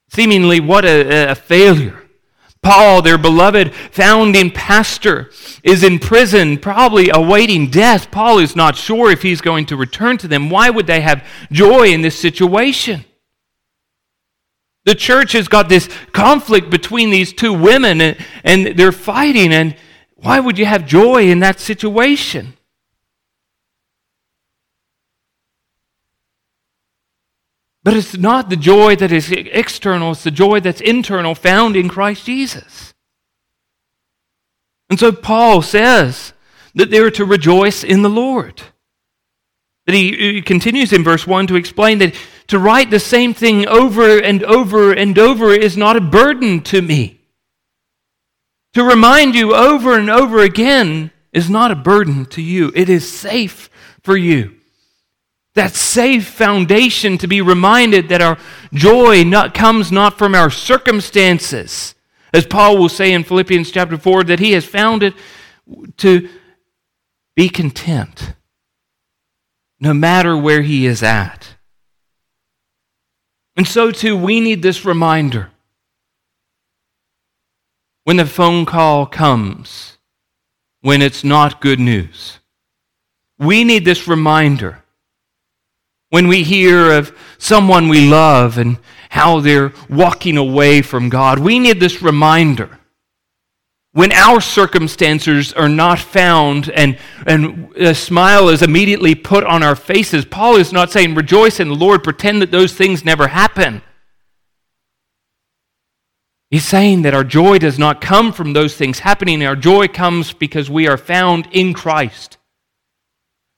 Seemingly, 0.08 0.60
what 0.60 0.86
a, 0.86 1.32
a 1.32 1.34
failure. 1.34 1.97
Paul, 2.62 3.02
their 3.02 3.18
beloved 3.18 3.74
founding 3.74 4.50
pastor, 4.50 5.30
is 5.62 5.82
in 5.82 5.98
prison, 5.98 6.58
probably 6.58 7.10
awaiting 7.10 7.70
death. 7.70 8.10
Paul 8.10 8.38
is 8.38 8.56
not 8.56 8.76
sure 8.76 9.10
if 9.10 9.22
he's 9.22 9.40
going 9.40 9.66
to 9.66 9.76
return 9.76 10.18
to 10.18 10.28
them. 10.28 10.50
Why 10.50 10.68
would 10.70 10.86
they 10.86 11.00
have 11.00 11.24
joy 11.52 11.88
in 11.88 12.02
this 12.02 12.18
situation? 12.18 13.04
The 14.84 14.94
church 14.94 15.32
has 15.32 15.48
got 15.48 15.68
this 15.68 15.88
conflict 16.12 16.70
between 16.70 17.10
these 17.10 17.32
two 17.32 17.52
women, 17.52 18.00
and, 18.00 18.16
and 18.42 18.66
they're 18.78 18.92
fighting, 18.92 19.52
and 19.52 19.76
why 20.16 20.40
would 20.40 20.58
you 20.58 20.66
have 20.66 20.86
joy 20.86 21.28
in 21.30 21.40
that 21.40 21.60
situation? 21.60 22.54
But 27.88 27.96
it's 27.96 28.18
not 28.18 28.50
the 28.50 28.56
joy 28.56 28.96
that 28.96 29.12
is 29.12 29.32
external, 29.32 30.12
it's 30.12 30.22
the 30.22 30.30
joy 30.30 30.60
that's 30.60 30.82
internal, 30.82 31.34
found 31.34 31.74
in 31.74 31.88
Christ 31.88 32.26
Jesus. 32.26 32.92
And 34.90 35.00
so 35.00 35.10
Paul 35.10 35.62
says 35.62 36.34
that 36.74 36.90
they're 36.90 37.10
to 37.12 37.24
rejoice 37.24 37.84
in 37.84 38.02
the 38.02 38.10
Lord. 38.10 38.60
That 39.86 39.94
he, 39.94 40.34
he, 40.34 40.42
continues 40.42 40.92
in 40.92 41.02
verse 41.02 41.26
1 41.26 41.46
to 41.46 41.56
explain 41.56 41.96
that 42.00 42.14
to 42.48 42.58
write 42.58 42.90
the 42.90 43.00
same 43.00 43.32
thing 43.32 43.66
over 43.66 44.18
and 44.18 44.44
over 44.44 44.92
and 44.92 45.18
over 45.18 45.54
is 45.54 45.78
not 45.78 45.96
a 45.96 46.02
burden 46.02 46.60
to 46.64 46.82
me. 46.82 47.22
To 48.74 48.84
remind 48.84 49.34
you 49.34 49.54
over 49.54 49.98
and 49.98 50.10
over 50.10 50.40
again 50.40 51.10
is 51.32 51.48
not 51.48 51.70
a 51.70 51.74
burden 51.74 52.26
to 52.26 52.42
you, 52.42 52.70
it 52.74 52.90
is 52.90 53.10
safe 53.10 53.70
for 54.02 54.14
you 54.14 54.57
that 55.58 55.74
safe 55.74 56.26
foundation 56.26 57.18
to 57.18 57.26
be 57.26 57.42
reminded 57.42 58.08
that 58.08 58.22
our 58.22 58.38
joy 58.72 59.24
not, 59.24 59.54
comes 59.54 59.90
not 59.90 60.16
from 60.16 60.34
our 60.34 60.50
circumstances, 60.50 61.94
As 62.32 62.46
Paul 62.46 62.78
will 62.78 62.88
say 62.88 63.12
in 63.12 63.24
Philippians 63.24 63.70
chapter 63.70 63.96
4, 63.96 64.24
that 64.24 64.38
he 64.38 64.52
has 64.52 64.64
found 64.64 65.02
it 65.02 65.14
to 65.98 66.28
be 67.34 67.48
content 67.48 68.34
no 69.80 69.94
matter 69.94 70.36
where 70.36 70.62
he 70.62 70.86
is 70.86 71.02
at. 71.02 71.56
And 73.56 73.66
so, 73.66 73.90
too, 73.90 74.16
we 74.16 74.40
need 74.40 74.62
this 74.62 74.84
reminder. 74.84 75.50
When 78.04 78.16
the 78.16 78.26
phone 78.26 78.64
call 78.64 79.06
comes, 79.06 79.98
when 80.80 81.02
it's 81.02 81.24
not 81.24 81.60
good 81.60 81.80
news, 81.80 82.38
we 83.38 83.64
need 83.64 83.84
this 83.84 84.06
reminder. 84.06 84.84
When 86.10 86.28
we 86.28 86.42
hear 86.42 86.92
of 86.92 87.16
someone 87.38 87.88
we 87.88 88.08
love 88.08 88.58
and 88.58 88.78
how 89.10 89.40
they're 89.40 89.72
walking 89.88 90.36
away 90.36 90.82
from 90.82 91.08
God, 91.08 91.38
we 91.38 91.58
need 91.58 91.80
this 91.80 92.02
reminder 92.02 92.78
when 93.92 94.12
our 94.12 94.40
circumstances 94.40 95.52
are 95.52 95.68
not 95.68 95.98
found 95.98 96.70
and, 96.70 96.98
and 97.26 97.72
a 97.76 97.94
smile 97.94 98.48
is 98.48 98.62
immediately 98.62 99.14
put 99.14 99.42
on 99.42 99.62
our 99.62 99.74
faces, 99.74 100.24
Paul 100.24 100.54
is 100.56 100.72
not 100.72 100.92
saying, 100.92 101.14
rejoice 101.16 101.58
in 101.58 101.66
the 101.66 101.74
Lord, 101.74 102.04
pretend 102.04 102.40
that 102.42 102.52
those 102.52 102.72
things 102.74 103.04
never 103.04 103.26
happen. 103.26 103.82
He's 106.50 106.64
saying 106.64 107.02
that 107.02 107.12
our 107.12 107.24
joy 107.24 107.58
does 107.58 107.78
not 107.78 108.00
come 108.00 108.32
from 108.32 108.52
those 108.52 108.76
things 108.76 109.00
happening. 109.00 109.44
Our 109.44 109.56
joy 109.56 109.88
comes 109.88 110.32
because 110.32 110.70
we 110.70 110.86
are 110.86 110.96
found 110.96 111.48
in 111.50 111.74
Christ, 111.74 112.37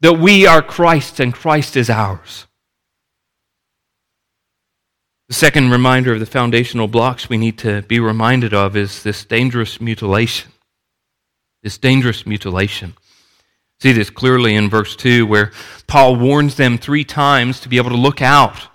that 0.00 0.14
we 0.14 0.46
are 0.46 0.62
Christ 0.62 1.20
and 1.20 1.32
Christ 1.32 1.76
is 1.76 1.90
ours. 1.90 2.46
The 5.28 5.34
second 5.34 5.70
reminder 5.70 6.14
of 6.14 6.20
the 6.20 6.26
foundational 6.26 6.88
blocks 6.88 7.28
we 7.28 7.38
need 7.38 7.58
to 7.58 7.82
be 7.82 8.00
reminded 8.00 8.52
of 8.52 8.76
is 8.76 9.02
this 9.02 9.24
dangerous 9.24 9.80
mutilation. 9.80 10.50
This 11.62 11.78
dangerous 11.78 12.26
mutilation. 12.26 12.94
See 13.80 13.92
this 13.92 14.10
clearly 14.10 14.56
in 14.56 14.68
verse 14.68 14.96
2, 14.96 15.26
where 15.26 15.52
Paul 15.86 16.16
warns 16.16 16.56
them 16.56 16.78
three 16.78 17.04
times 17.04 17.60
to 17.60 17.68
be 17.68 17.76
able 17.76 17.90
to 17.90 17.96
look 17.96 18.20
out. 18.20 18.68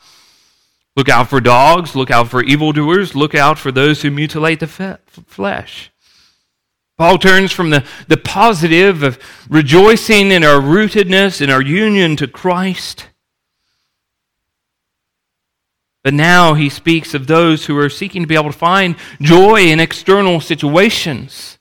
Look 0.96 1.10
out 1.10 1.30
for 1.30 1.42
dogs, 1.42 1.96
look 1.96 2.10
out 2.10 2.30
for 2.30 2.42
evildoers, 2.42 3.16
look 3.16 3.36
out 3.36 3.60
for 3.60 3.72
those 3.72 4.02
who 4.02 4.10
mutilate 4.10 4.62
the 4.62 4.98
flesh. 5.28 5.92
Paul 6.98 7.18
turns 7.18 7.52
from 7.52 7.72
the, 7.72 7.86
the 8.08 8.18
positive 8.18 9.04
of 9.04 9.20
rejoicing 9.50 10.32
in 10.32 10.44
our 10.44 10.62
rootedness, 10.62 11.42
in 11.42 11.50
our 11.50 11.62
union 11.62 12.16
to 12.18 12.28
Christ, 12.28 13.08
but 16.06 16.14
now 16.14 16.54
he 16.54 16.70
speaks 16.70 17.16
of 17.16 17.26
those 17.26 17.66
who 17.66 17.76
are 17.80 17.90
seeking 17.90 18.22
to 18.22 18.28
be 18.28 18.36
able 18.36 18.52
to 18.52 18.58
find 18.58 18.96
joy 19.20 19.62
in 19.62 19.80
external 19.80 20.40
situations. 20.40 21.58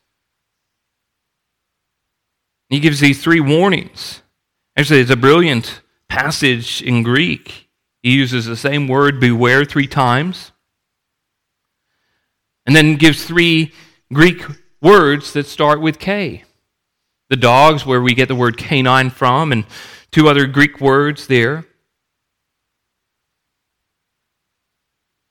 He 2.68 2.78
gives 2.78 3.00
these 3.00 3.22
three 3.22 3.40
warnings. 3.40 4.20
Actually, 4.76 5.00
it's 5.00 5.10
a 5.10 5.16
brilliant 5.16 5.80
passage 6.10 6.82
in 6.82 7.02
Greek. 7.02 7.70
He 8.02 8.10
uses 8.12 8.44
the 8.44 8.54
same 8.54 8.86
word, 8.86 9.18
beware, 9.18 9.64
three 9.64 9.86
times. 9.86 10.52
And 12.66 12.76
then 12.76 12.96
gives 12.96 13.24
three 13.24 13.72
Greek 14.12 14.42
words 14.84 15.32
that 15.32 15.46
start 15.46 15.80
with 15.80 15.98
K. 15.98 16.44
The 17.28 17.36
dogs, 17.36 17.84
where 17.84 18.00
we 18.00 18.14
get 18.14 18.28
the 18.28 18.36
word 18.36 18.56
canine 18.56 19.10
from, 19.10 19.50
and 19.50 19.64
two 20.12 20.28
other 20.28 20.46
Greek 20.46 20.80
words 20.80 21.26
there. 21.26 21.56
And 21.56 21.66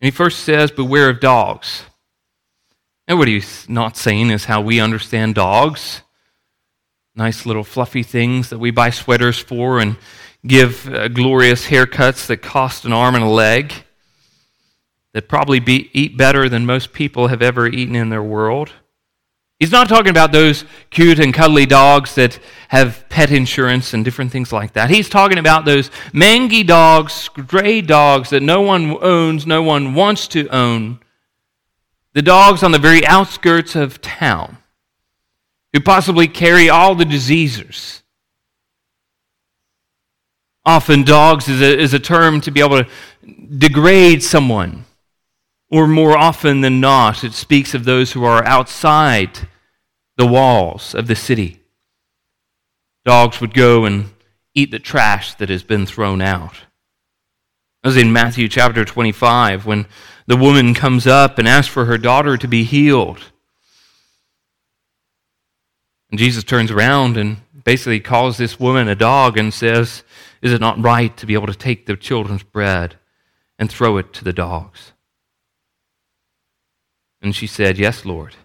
he 0.02 0.12
first 0.12 0.40
says, 0.40 0.72
Beware 0.72 1.10
of 1.10 1.22
dogs. 1.22 1.84
And 3.08 3.18
what 3.18 3.30
he's 3.30 3.70
not 3.70 3.96
saying 3.96 4.30
is 4.32 4.46
how 4.46 4.60
we 4.60 4.82
understand 4.82 5.36
dogs 5.36 6.02
nice 7.16 7.46
little 7.46 7.64
fluffy 7.64 8.04
things 8.04 8.50
that 8.50 8.58
we 8.58 8.72
buy 8.72 8.90
sweaters 8.90 9.38
for 9.38 9.80
and 9.80 9.98
give 10.46 10.88
uh, 10.90 11.08
glorious 11.08 11.68
haircuts 11.68 12.26
that 12.28 12.38
cost 12.38 12.86
an 12.86 12.94
arm 12.94 13.16
and 13.16 13.24
a 13.24 13.28
leg, 13.28 13.72
that 15.14 15.30
probably 15.30 15.60
be, 15.60 15.90
eat 15.94 16.18
better 16.18 16.50
than 16.50 16.66
most 16.66 16.92
people 16.92 17.28
have 17.28 17.42
ever 17.42 17.68
eaten 17.68 17.96
in 17.96 18.10
their 18.10 18.24
world. 18.24 18.72
He's 19.60 19.72
not 19.72 19.88
talking 19.88 20.10
about 20.10 20.32
those 20.32 20.66
cute 20.90 21.20
and 21.20 21.34
cuddly 21.34 21.66
dogs 21.66 22.16
that 22.16 22.40
have 22.70 23.08
pet 23.10 23.32
insurance 23.32 23.94
and 23.94 24.04
different 24.04 24.32
things 24.32 24.52
like 24.52 24.74
that. 24.74 24.90
He's 24.90 25.08
talking 25.08 25.38
about 25.38 25.64
those 25.64 25.90
mangy 26.12 26.64
dogs, 26.64 27.14
stray 27.14 27.82
dogs 27.82 28.32
that 28.32 28.42
no 28.42 28.62
one 28.62 28.98
owns, 29.02 29.48
no 29.48 29.64
one 29.64 29.94
wants 29.94 30.28
to 30.30 30.48
own. 30.50 31.00
The 32.14 32.22
dogs 32.22 32.62
on 32.62 32.72
the 32.72 32.80
very 32.80 33.06
outskirts 33.06 33.76
of 33.76 34.02
town 34.02 34.58
who 35.72 35.80
possibly 35.80 36.28
carry 36.28 36.70
all 36.70 36.94
the 36.96 37.06
diseases. 37.06 38.04
Often, 40.66 41.04
dogs 41.04 41.50
is 41.50 41.62
a, 41.62 41.78
is 41.78 41.94
a 41.94 42.00
term 42.00 42.40
to 42.42 42.52
be 42.52 42.62
able 42.62 42.84
to 42.84 42.90
degrade 43.58 44.24
someone. 44.24 44.86
Or 45.74 45.88
more 45.88 46.16
often 46.16 46.62
than 46.62 46.80
not, 46.80 47.24
it 47.24 47.34
speaks 47.34 47.74
of 47.74 47.84
those 47.84 48.12
who 48.12 48.24
are 48.24 48.46
outside 48.46 49.48
the 50.18 50.28
walls 50.28 50.94
of 50.94 51.08
the 51.08 51.16
city. 51.16 51.62
Dogs 53.06 53.42
would 53.42 53.56
go 53.56 53.84
and 53.84 54.12
eat 54.54 54.70
the 54.70 54.78
trash 54.78 55.34
that 55.34 55.50
has 55.50 55.64
been 55.64 55.88
thrown 55.88 56.22
out. 56.22 56.54
As 57.84 57.98
in 57.98 58.14
Matthew 58.14 58.48
chapter 58.50 58.86
25, 58.86 59.66
when 59.66 59.88
the 60.28 60.38
woman 60.38 60.76
comes 60.76 61.08
up 61.08 61.40
and 61.40 61.48
asks 61.48 61.74
for 61.74 61.86
her 61.86 61.98
daughter 61.98 62.38
to 62.38 62.48
be 62.48 62.64
healed. 62.64 63.32
And 66.12 66.20
Jesus 66.20 66.44
turns 66.44 66.70
around 66.70 67.18
and 67.18 67.38
basically 67.64 68.00
calls 68.00 68.38
this 68.38 68.60
woman 68.60 68.88
a 68.88 68.94
dog 68.94 69.40
and 69.40 69.52
says, 69.52 70.04
Is 70.40 70.54
it 70.54 70.62
not 70.62 70.84
right 70.84 71.18
to 71.18 71.26
be 71.26 71.34
able 71.34 71.48
to 71.48 71.56
take 71.56 71.88
the 71.88 71.98
children's 71.98 72.44
bread 72.44 72.98
and 73.58 73.72
throw 73.72 73.98
it 73.98 74.14
to 74.14 74.24
the 74.24 74.34
dogs? 74.34 74.93
And 77.24 77.34
she 77.34 77.48
said, 77.48 77.78
Yes, 77.78 78.06
Lord. 78.06 78.36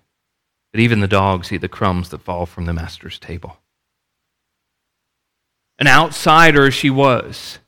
But 0.72 0.80
even 0.80 1.00
the 1.00 1.08
dogs 1.08 1.52
eat 1.52 1.60
the 1.60 1.68
crumbs 1.68 2.10
that 2.10 2.22
fall 2.22 2.46
from 2.46 2.64
the 2.64 2.72
master's 2.72 3.18
table. 3.18 3.58
An 5.78 5.88
outsider 5.88 6.70
she 6.70 6.88
was. 6.88 7.58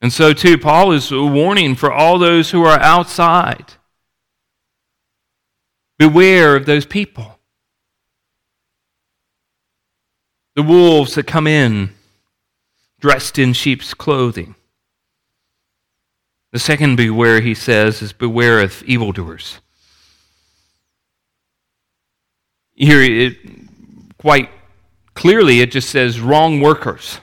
And 0.00 0.12
so, 0.12 0.32
too, 0.32 0.58
Paul 0.58 0.92
is 0.92 1.10
warning 1.10 1.74
for 1.74 1.92
all 1.92 2.18
those 2.18 2.50
who 2.50 2.64
are 2.64 2.78
outside. 2.80 3.74
Beware 5.98 6.56
of 6.56 6.66
those 6.66 6.86
people. 6.86 7.38
The 10.54 10.62
wolves 10.62 11.14
that 11.14 11.26
come 11.26 11.46
in 11.46 11.94
dressed 13.00 13.38
in 13.38 13.52
sheep's 13.52 13.94
clothing. 13.94 14.54
The 16.50 16.58
second 16.58 16.96
beware, 16.96 17.40
he 17.40 17.54
says, 17.54 18.00
is 18.00 18.12
beware 18.12 18.60
of 18.60 18.82
evildoers. 18.84 19.58
Here, 22.74 23.02
it, 23.02 23.36
quite 24.16 24.48
clearly, 25.14 25.60
it 25.60 25.70
just 25.70 25.90
says 25.90 26.20
wrong 26.20 26.60
workers. 26.60 27.20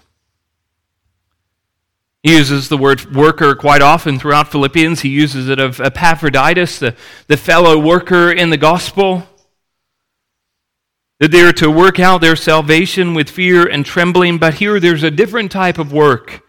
He 2.21 2.35
uses 2.37 2.69
the 2.69 2.77
word 2.77 3.15
worker 3.15 3.55
quite 3.55 3.81
often 3.81 4.19
throughout 4.19 4.51
Philippians. 4.51 5.01
He 5.01 5.09
uses 5.09 5.47
it 5.49 5.59
of 5.59 5.79
Epaphroditus, 5.79 6.79
the, 6.79 6.95
the 7.27 7.37
fellow 7.37 7.79
worker 7.79 8.31
in 8.31 8.49
the 8.49 8.57
gospel. 8.57 9.27
That 11.19 11.31
they 11.31 11.41
are 11.41 11.53
to 11.53 11.71
work 11.71 11.99
out 11.99 12.21
their 12.21 12.35
salvation 12.35 13.13
with 13.13 13.29
fear 13.29 13.65
and 13.65 13.85
trembling, 13.85 14.37
but 14.37 14.55
here 14.55 14.79
there's 14.79 15.03
a 15.03 15.11
different 15.11 15.51
type 15.51 15.79
of 15.79 15.93
work 15.93 16.44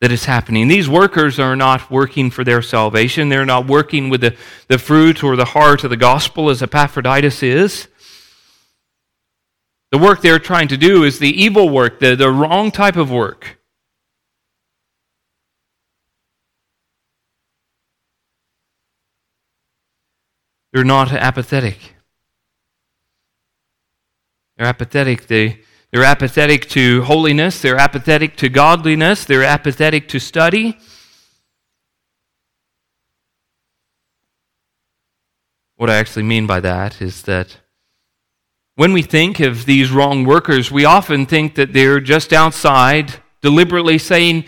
that 0.00 0.12
is 0.12 0.26
happening. 0.26 0.68
These 0.68 0.88
workers 0.88 1.38
are 1.38 1.56
not 1.56 1.90
working 1.90 2.30
for 2.30 2.44
their 2.44 2.60
salvation. 2.60 3.28
They're 3.28 3.46
not 3.46 3.66
working 3.66 4.10
with 4.10 4.20
the, 4.20 4.36
the 4.68 4.78
fruit 4.78 5.24
or 5.24 5.36
the 5.36 5.46
heart 5.46 5.84
of 5.84 5.90
the 5.90 5.96
gospel 5.96 6.50
as 6.50 6.62
Epaphroditus 6.62 7.42
is. 7.42 7.88
The 9.92 9.98
work 9.98 10.20
they're 10.20 10.38
trying 10.38 10.68
to 10.68 10.76
do 10.76 11.04
is 11.04 11.18
the 11.18 11.30
evil 11.30 11.70
work, 11.70 12.00
the, 12.00 12.14
the 12.14 12.30
wrong 12.30 12.70
type 12.70 12.96
of 12.96 13.10
work. 13.10 13.58
They're 20.72 20.84
not 20.84 21.10
apathetic. 21.10 21.94
They're 24.56 24.66
apathetic. 24.66 25.26
They 25.26 25.60
they're 25.96 26.04
apathetic 26.04 26.68
to 26.68 27.00
holiness, 27.04 27.62
they're 27.62 27.78
apathetic 27.78 28.36
to 28.36 28.50
godliness, 28.50 29.24
they're 29.24 29.42
apathetic 29.42 30.06
to 30.08 30.18
study. 30.18 30.76
What 35.76 35.88
I 35.88 35.94
actually 35.96 36.24
mean 36.24 36.46
by 36.46 36.60
that 36.60 37.00
is 37.00 37.22
that 37.22 37.56
when 38.74 38.92
we 38.92 39.00
think 39.00 39.40
of 39.40 39.64
these 39.64 39.90
wrong 39.90 40.26
workers, 40.26 40.70
we 40.70 40.84
often 40.84 41.24
think 41.24 41.54
that 41.54 41.72
they're 41.72 42.00
just 42.00 42.30
outside, 42.30 43.14
deliberately 43.40 43.96
saying 43.96 44.44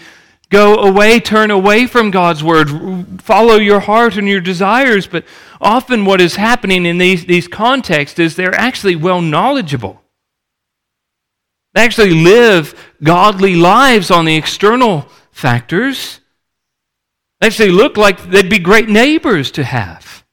go 0.50 0.74
away, 0.74 1.18
turn 1.18 1.50
away 1.50 1.86
from 1.86 2.10
God's 2.10 2.44
word, 2.44 3.22
follow 3.22 3.56
your 3.56 3.80
heart 3.80 4.18
and 4.18 4.28
your 4.28 4.42
desires. 4.42 5.06
But 5.06 5.24
often, 5.62 6.04
what 6.04 6.20
is 6.20 6.36
happening 6.36 6.84
in 6.84 6.98
these, 6.98 7.24
these 7.24 7.48
contexts 7.48 8.18
is 8.18 8.36
they're 8.36 8.54
actually 8.54 8.96
well 8.96 9.22
knowledgeable. 9.22 10.02
They 11.78 11.84
actually 11.84 12.10
live 12.10 12.74
godly 13.04 13.54
lives 13.54 14.10
on 14.10 14.24
the 14.24 14.34
external 14.34 15.06
factors. 15.30 16.18
They 17.40 17.46
actually 17.46 17.70
look 17.70 17.96
like 17.96 18.20
they'd 18.20 18.50
be 18.50 18.58
great 18.58 18.88
neighbors 18.88 19.52
to 19.52 19.62
have. 19.62 20.24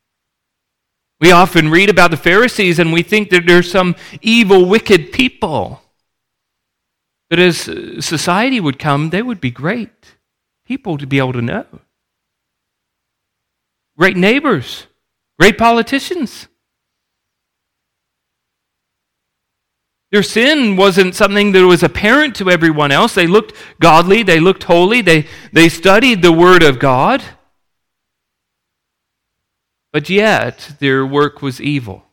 We 1.21 1.31
often 1.31 1.69
read 1.69 1.91
about 1.91 2.09
the 2.09 2.17
Pharisees 2.17 2.79
and 2.79 2.91
we 2.91 3.03
think 3.03 3.29
that 3.29 3.45
they're 3.45 3.61
some 3.61 3.95
evil, 4.23 4.65
wicked 4.65 5.11
people. 5.11 5.83
But 7.29 7.37
as 7.37 7.69
society 7.99 8.59
would 8.59 8.79
come, 8.79 9.11
they 9.11 9.21
would 9.21 9.39
be 9.39 9.51
great 9.51 10.15
people 10.65 10.97
to 10.97 11.05
be 11.05 11.19
able 11.19 11.33
to 11.33 11.43
know. 11.43 11.67
Great 13.95 14.17
neighbors, 14.17 14.87
great 15.37 15.59
politicians. 15.59 16.47
Their 20.15 20.23
sin 20.23 20.77
wasn't 20.77 21.13
something 21.13 21.51
that 21.51 21.67
was 21.67 21.83
apparent 21.83 22.37
to 22.37 22.49
everyone 22.49 22.89
else. 22.89 23.13
They 23.13 23.27
looked 23.27 23.51
godly, 23.81 24.23
they 24.23 24.39
looked 24.39 24.63
holy, 24.63 25.01
they, 25.01 25.27
they 25.51 25.67
studied 25.67 26.21
the 26.21 26.31
Word 26.31 26.63
of 26.63 26.79
God. 26.79 27.21
But 29.91 30.09
yet, 30.09 30.77
their 30.79 31.05
work 31.05 31.41
was 31.41 31.59
evil. 31.59 32.05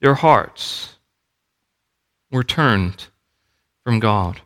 Their 0.00 0.14
hearts 0.14 0.96
were 2.32 2.42
turned 2.42 3.06
from 3.84 4.00
God. 4.00 4.40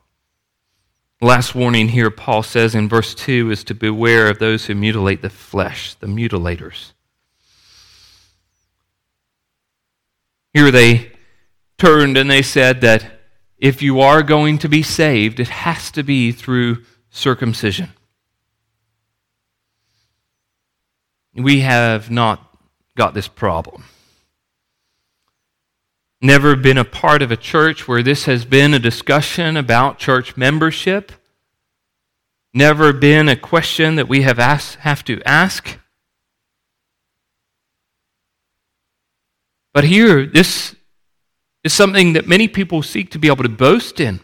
Last 1.23 1.55
warning 1.55 1.89
here, 1.89 2.11
Paul 2.11 2.43
says 2.43 2.75
in 2.75 2.87
verse 2.87 3.15
2 3.15 3.51
is 3.51 3.65
to 3.65 3.75
beware 3.75 4.29
of 4.29 4.39
those 4.39 4.67
who 4.67 4.75
mutilate 4.75 5.23
the 5.23 5.31
flesh, 5.31 5.95
the 5.95 6.07
mutilators. 6.07 6.93
Here 10.53 10.71
they 10.71 11.13
turned 11.81 12.17
and 12.17 12.31
they 12.31 12.43
said 12.43 12.81
that 12.83 13.05
if 13.59 13.83
you 13.83 14.01
are 14.01 14.23
going 14.23 14.59
to 14.59 14.69
be 14.69 14.83
saved, 14.83 15.41
it 15.41 15.49
has 15.49 15.91
to 15.93 16.03
be 16.03 16.33
through 16.33 16.85
circumcision. 17.11 17.91
We 21.35 21.61
have 21.61 22.11
not 22.11 22.57
got 22.97 23.15
this 23.15 23.29
problem 23.29 23.85
never 26.21 26.55
been 26.55 26.79
a 26.79 26.85
part 26.85 27.23
of 27.23 27.31
a 27.31 27.37
church 27.37 27.89
where 27.89 28.03
this 28.03 28.25
has 28.25 28.45
been 28.45 28.75
a 28.75 28.79
discussion 28.79 29.57
about 29.57 29.99
church 29.99 30.37
membership, 30.37 31.13
never 32.53 32.93
been 32.93 33.29
a 33.29 33.37
question 33.37 33.95
that 33.95 34.09
we 34.09 34.23
have, 34.23 34.39
asked, 34.39 34.77
have 34.77 35.05
to 35.05 35.23
ask. 35.25 35.79
But 39.73 39.85
here, 39.85 40.27
this 40.27 40.75
is 41.65 41.73
something 41.73 42.15
that 42.15 42.27
many 42.27 42.49
people 42.49 42.83
seek 42.83 43.11
to 43.11 43.19
be 43.19 43.29
able 43.29 43.43
to 43.43 43.49
boast 43.49 44.01
in. 44.01 44.21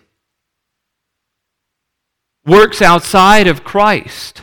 Works 2.44 2.80
outside 2.80 3.46
of 3.46 3.64
Christ. 3.64 4.42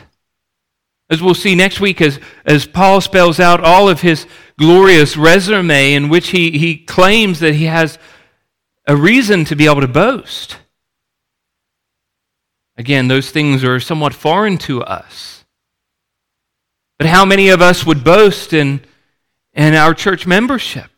As 1.10 1.22
we'll 1.22 1.34
see 1.34 1.54
next 1.54 1.80
week, 1.80 2.00
as, 2.00 2.18
as 2.44 2.66
Paul 2.66 3.00
spells 3.00 3.40
out 3.40 3.60
all 3.60 3.88
of 3.88 4.00
his 4.00 4.26
glorious 4.58 5.16
resume 5.16 5.94
in 5.94 6.08
which 6.08 6.28
he, 6.28 6.58
he 6.58 6.76
claims 6.76 7.40
that 7.40 7.54
he 7.54 7.64
has 7.64 7.98
a 8.86 8.96
reason 8.96 9.44
to 9.46 9.56
be 9.56 9.66
able 9.66 9.80
to 9.80 9.88
boast. 9.88 10.58
Again, 12.76 13.08
those 13.08 13.30
things 13.30 13.64
are 13.64 13.80
somewhat 13.80 14.14
foreign 14.14 14.58
to 14.58 14.82
us. 14.82 15.44
But 16.98 17.06
how 17.08 17.24
many 17.24 17.48
of 17.48 17.60
us 17.60 17.84
would 17.84 18.04
boast 18.04 18.52
in, 18.52 18.80
in 19.52 19.74
our 19.74 19.94
church 19.94 20.26
membership? 20.26 20.93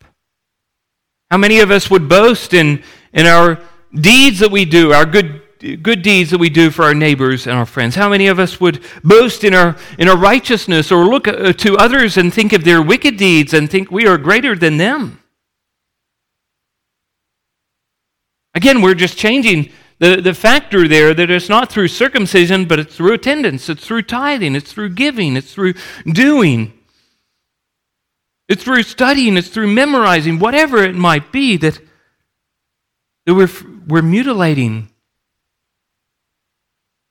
How 1.31 1.37
many 1.37 1.61
of 1.61 1.71
us 1.71 1.91
would 1.91 2.09
boast 2.09 2.55
in, 2.55 2.83
in 3.13 3.27
our 3.27 3.61
deeds 3.93 4.39
that 4.39 4.51
we 4.51 4.65
do, 4.65 4.93
our 4.93 5.07
good 5.07 5.43
good 5.83 6.03
deeds 6.03 6.31
that 6.31 6.39
we 6.39 6.51
do 6.51 6.71
for 6.71 6.85
our 6.85 6.95
neighbors 6.95 7.47
and 7.47 7.57
our 7.57 7.67
friends? 7.67 7.95
How 7.95 8.09
many 8.09 8.27
of 8.27 8.39
us 8.39 8.61
would 8.61 8.85
boast 9.03 9.43
in 9.43 9.55
our, 9.55 9.77
in 9.99 10.09
our 10.09 10.17
righteousness 10.17 10.93
or 10.93 11.07
look 11.07 11.27
uh, 11.27 11.53
to 11.55 11.77
others 11.77 12.17
and 12.17 12.33
think 12.33 12.53
of 12.53 12.65
their 12.65 12.83
wicked 12.83 13.17
deeds 13.17 13.55
and 13.55 13.71
think 13.71 13.91
we 13.91 14.07
are 14.07 14.19
greater 14.19 14.55
than 14.55 14.77
them? 14.77 15.21
Again, 18.55 18.81
we're 18.81 18.95
just 18.95 19.19
changing 19.19 19.71
the, 19.99 20.21
the 20.21 20.35
factor 20.35 20.87
there 20.89 21.15
that 21.15 21.31
it's 21.31 21.49
not 21.49 21.71
through 21.71 21.89
circumcision, 21.89 22.67
but 22.67 22.79
it's 22.79 22.97
through 22.97 23.15
attendance, 23.15 23.69
it's 23.69 23.85
through 23.85 24.03
tithing, 24.03 24.55
it's 24.55 24.73
through 24.73 24.91
giving, 24.91 25.37
it's 25.37 25.53
through 25.53 25.75
doing. 26.05 26.76
It's 28.49 28.63
through 28.63 28.85
studying, 28.85 29.37
it's 29.37 29.49
through 29.49 29.69
memorizing, 29.69 30.39
whatever 30.39 30.83
it 30.83 30.95
might 30.95 31.33
be, 31.33 31.57
that, 31.57 31.81
that 33.25 33.35
we're, 33.35 33.51
we're 33.87 34.03
mutilating 34.03 34.89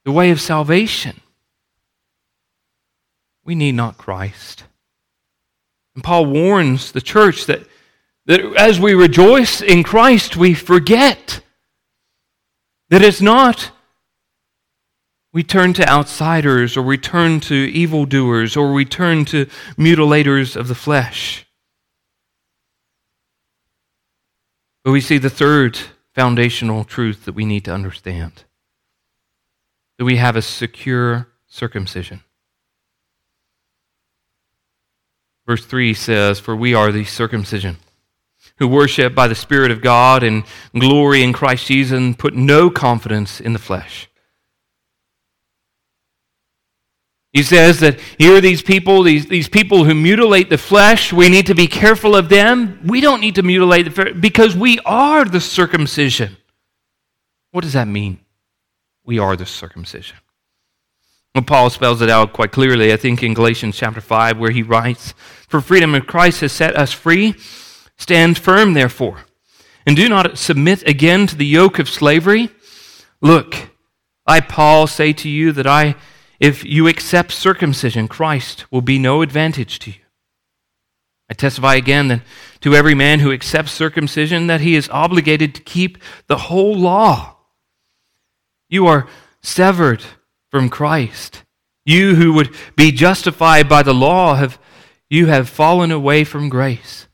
the 0.06 0.12
way 0.12 0.32
of 0.32 0.39
salvation. 0.39 1.19
We 3.43 3.56
need 3.56 3.76
not 3.76 3.98
Christ. 3.98 4.63
And 5.93 6.04
Paul 6.04 6.26
warns 6.26 6.91
the 6.91 7.02
church 7.02 7.45
that, 7.45 7.62
that 8.26 8.41
as 8.58 8.80
we 8.80 8.93
rejoice 8.93 9.62
in 9.62 9.84
Christ, 9.84 10.38
we 10.38 10.54
forget 10.54 11.41
that 12.89 13.02
it's 13.02 13.21
not 13.21 13.71
we 15.36 15.43
turn 15.43 15.74
to 15.74 15.86
outsiders 15.89 16.78
or 16.78 16.82
we 16.82 16.98
turn 16.98 17.41
to 17.41 17.54
evildoers 17.54 18.56
or 18.56 18.71
we 18.71 18.86
turn 18.86 19.26
to 19.26 19.45
mutilators 19.78 20.56
of 20.56 20.69
the 20.69 20.74
flesh. 20.74 21.45
But 24.86 24.93
we 24.93 25.02
see 25.02 25.17
the 25.17 25.30
third 25.30 25.78
foundational 26.13 26.86
truth 26.86 27.26
that 27.26 27.36
we 27.36 27.43
need 27.43 27.65
to 27.65 27.74
understand 27.74 28.45
that 29.98 30.06
we 30.06 30.15
have 30.15 30.38
a 30.38 30.41
secure 30.41 31.28
circumcision. 31.48 32.21
Verse 35.45 35.65
3 35.65 35.93
says, 35.93 36.39
For 36.39 36.56
we 36.56 36.74
are 36.74 36.93
the 36.93 37.04
circumcision, 37.04 37.76
who 38.60 38.69
worship 38.69 39.13
by 39.13 39.28
the 39.28 39.36
Spirit 39.36 39.71
of 39.71 39.82
God 39.82 40.24
and 40.24 40.45
glory 40.80 41.24
in 41.24 41.34
Christ 41.34 41.67
Jesus 41.67 41.98
and 41.98 42.17
put 42.17 42.36
no 42.36 42.69
confidence 42.69 43.41
in 43.41 43.52
the 43.52 43.60
flesh. 43.60 44.08
He 47.36 47.43
says 47.43 47.82
that 47.82 48.00
here 48.17 48.38
are 48.38 48.41
these 48.41 48.63
people, 48.63 49.04
these, 49.04 49.28
these 49.28 49.48
people 49.48 49.84
who 49.84 49.93
mutilate 49.93 50.50
the 50.50 50.58
flesh. 50.58 51.13
We 51.13 51.30
need 51.30 51.45
to 51.45 51.54
be 51.54 51.67
careful 51.67 52.15
of 52.15 52.30
them. 52.30 52.80
We 52.84 53.00
don't 53.00 53.21
need 53.21 53.36
to 53.36 53.43
mutilate 53.43 53.86
the 53.86 53.91
flesh 53.91 54.13
because 54.19 54.56
we 54.56 54.80
are 54.86 55.24
the 55.24 55.41
circumcision. 55.41 56.38
What 57.52 57.63
does 57.63 57.74
that 57.74 57.88
mean? 57.88 58.26
we 59.06 59.19
are 59.19 59.36
the 59.36 59.45
circumcision. 59.45 60.17
Well, 61.34 61.43
Paul 61.43 61.69
spells 61.69 62.02
it 62.02 62.10
out 62.10 62.34
quite 62.34 62.52
clearly, 62.52 62.91
I 62.91 62.98
think, 62.98 63.21
in 63.21 63.34
Galatians 63.34 63.78
chapter 63.78 64.02
5, 64.02 64.38
where 64.38 64.52
he 64.52 64.63
writes, 64.63 65.13
For 65.48 65.62
freedom 65.62 65.93
of 65.93 66.08
Christ 66.08 66.41
has 66.41 66.52
set 66.52 66.76
us 66.76 66.91
free. 66.91 67.36
Stand 67.98 68.38
firm, 68.38 68.74
therefore, 68.74 69.26
and 69.86 69.95
do 69.95 70.10
not 70.10 70.38
submit 70.38 70.88
again 70.88 71.28
to 71.28 71.36
the 71.36 71.45
yoke 71.45 71.80
of 71.80 71.89
slavery. 71.89 72.50
Look, 73.21 73.69
I, 74.26 74.39
Paul, 74.39 74.88
say 74.88 75.13
to 75.13 75.30
you 75.30 75.52
that 75.54 75.67
I, 75.67 75.95
if 76.45 76.63
you 76.63 76.88
accept 76.88 77.31
circumcision, 77.31 78.08
Christ 78.08 78.71
will 78.71 78.81
be 78.81 78.99
no 78.99 79.23
advantage 79.23 79.79
to 79.79 79.89
you. 79.89 79.97
I 81.27 81.34
testify 81.34 81.73
again 81.73 82.08
that 82.10 82.21
to 82.62 82.75
every 82.75 82.93
man 82.93 83.19
who 83.19 83.31
accepts 83.31 83.71
circumcision 83.71 84.45
that 84.45 84.62
he 84.62 84.75
is 84.75 84.88
obligated 84.89 85.55
to 85.55 85.63
keep 85.63 85.97
the 86.27 86.38
whole 86.38 86.75
law. 86.75 87.38
You 88.69 88.86
are 88.86 89.08
severed 89.41 90.03
from 90.51 90.69
Christ. 90.69 91.43
You 91.84 92.13
who 92.13 92.34
would 92.34 92.55
be 92.75 92.91
justified 92.91 93.67
by 93.67 93.81
the 93.81 93.95
law 93.95 94.36
have 94.36 94.60
you 95.10 95.25
have 95.25 95.49
fallen 95.49 95.91
away 95.91 96.23
from 96.23 96.49
grace. 96.49 97.08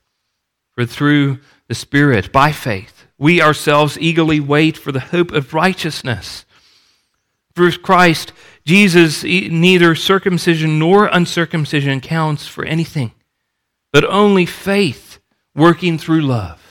For 0.72 0.84
through 0.84 1.38
the 1.68 1.74
Spirit, 1.74 2.32
by 2.32 2.52
faith, 2.52 3.06
we 3.16 3.40
ourselves 3.40 3.96
eagerly 3.98 4.40
wait 4.40 4.76
for 4.76 4.92
the 4.92 5.00
hope 5.00 5.32
of 5.32 5.54
righteousness. 5.54 6.44
Through 7.54 7.72
Christ, 7.78 8.32
Jesus, 8.64 9.24
neither 9.24 9.94
circumcision 9.94 10.78
nor 10.78 11.06
uncircumcision 11.06 12.00
counts 12.00 12.46
for 12.46 12.64
anything, 12.64 13.12
but 13.92 14.04
only 14.04 14.46
faith 14.46 15.18
working 15.54 15.98
through 15.98 16.22
love. 16.22 16.62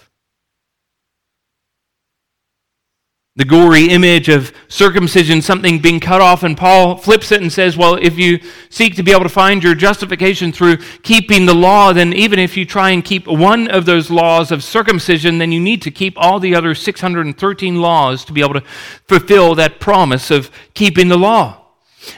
the 3.38 3.45
gory 3.45 3.86
image 3.86 4.27
of 4.27 4.54
circumcision, 4.67 5.41
something 5.41 5.80
being 5.80 6.01
cut 6.01 6.19
off, 6.19 6.43
and 6.43 6.58
Paul 6.58 6.97
flips 6.97 7.32
it 7.32 7.41
and 7.41 7.51
says, 7.51 7.77
Well, 7.77 7.95
if 7.95 8.19
you 8.19 8.39
seek 8.69 8.95
to 8.97 9.04
be 9.04 9.12
able 9.12 9.23
to 9.23 9.30
find 9.30 9.63
your 9.63 9.73
justification 9.73 10.51
through 10.51 10.77
keeping 11.01 11.45
the 11.45 11.54
law, 11.54 11.93
then 11.93 12.12
even 12.12 12.39
if 12.39 12.58
you 12.58 12.65
try 12.65 12.89
and 12.89 13.04
keep 13.04 13.27
one 13.27 13.69
of 13.69 13.86
those 13.86 14.12
laws 14.12 14.51
of 14.51 14.63
circumcision, 14.63 15.38
then 15.38 15.51
you 15.51 15.62
need 15.62 15.82
to 15.84 15.91
keep 15.91 16.13
all 16.17 16.41
the 16.41 16.54
other 16.54 16.75
613 16.75 17.82
laws 17.82 18.25
to 18.25 18.34
be 18.34 18.41
able 18.41 18.54
to 18.54 18.62
fulfill 19.08 19.56
that 19.56 19.80
promise 19.80 20.30
of 20.30 20.51
keeping 20.73 21.08
the 21.08 21.17
law. 21.17 21.61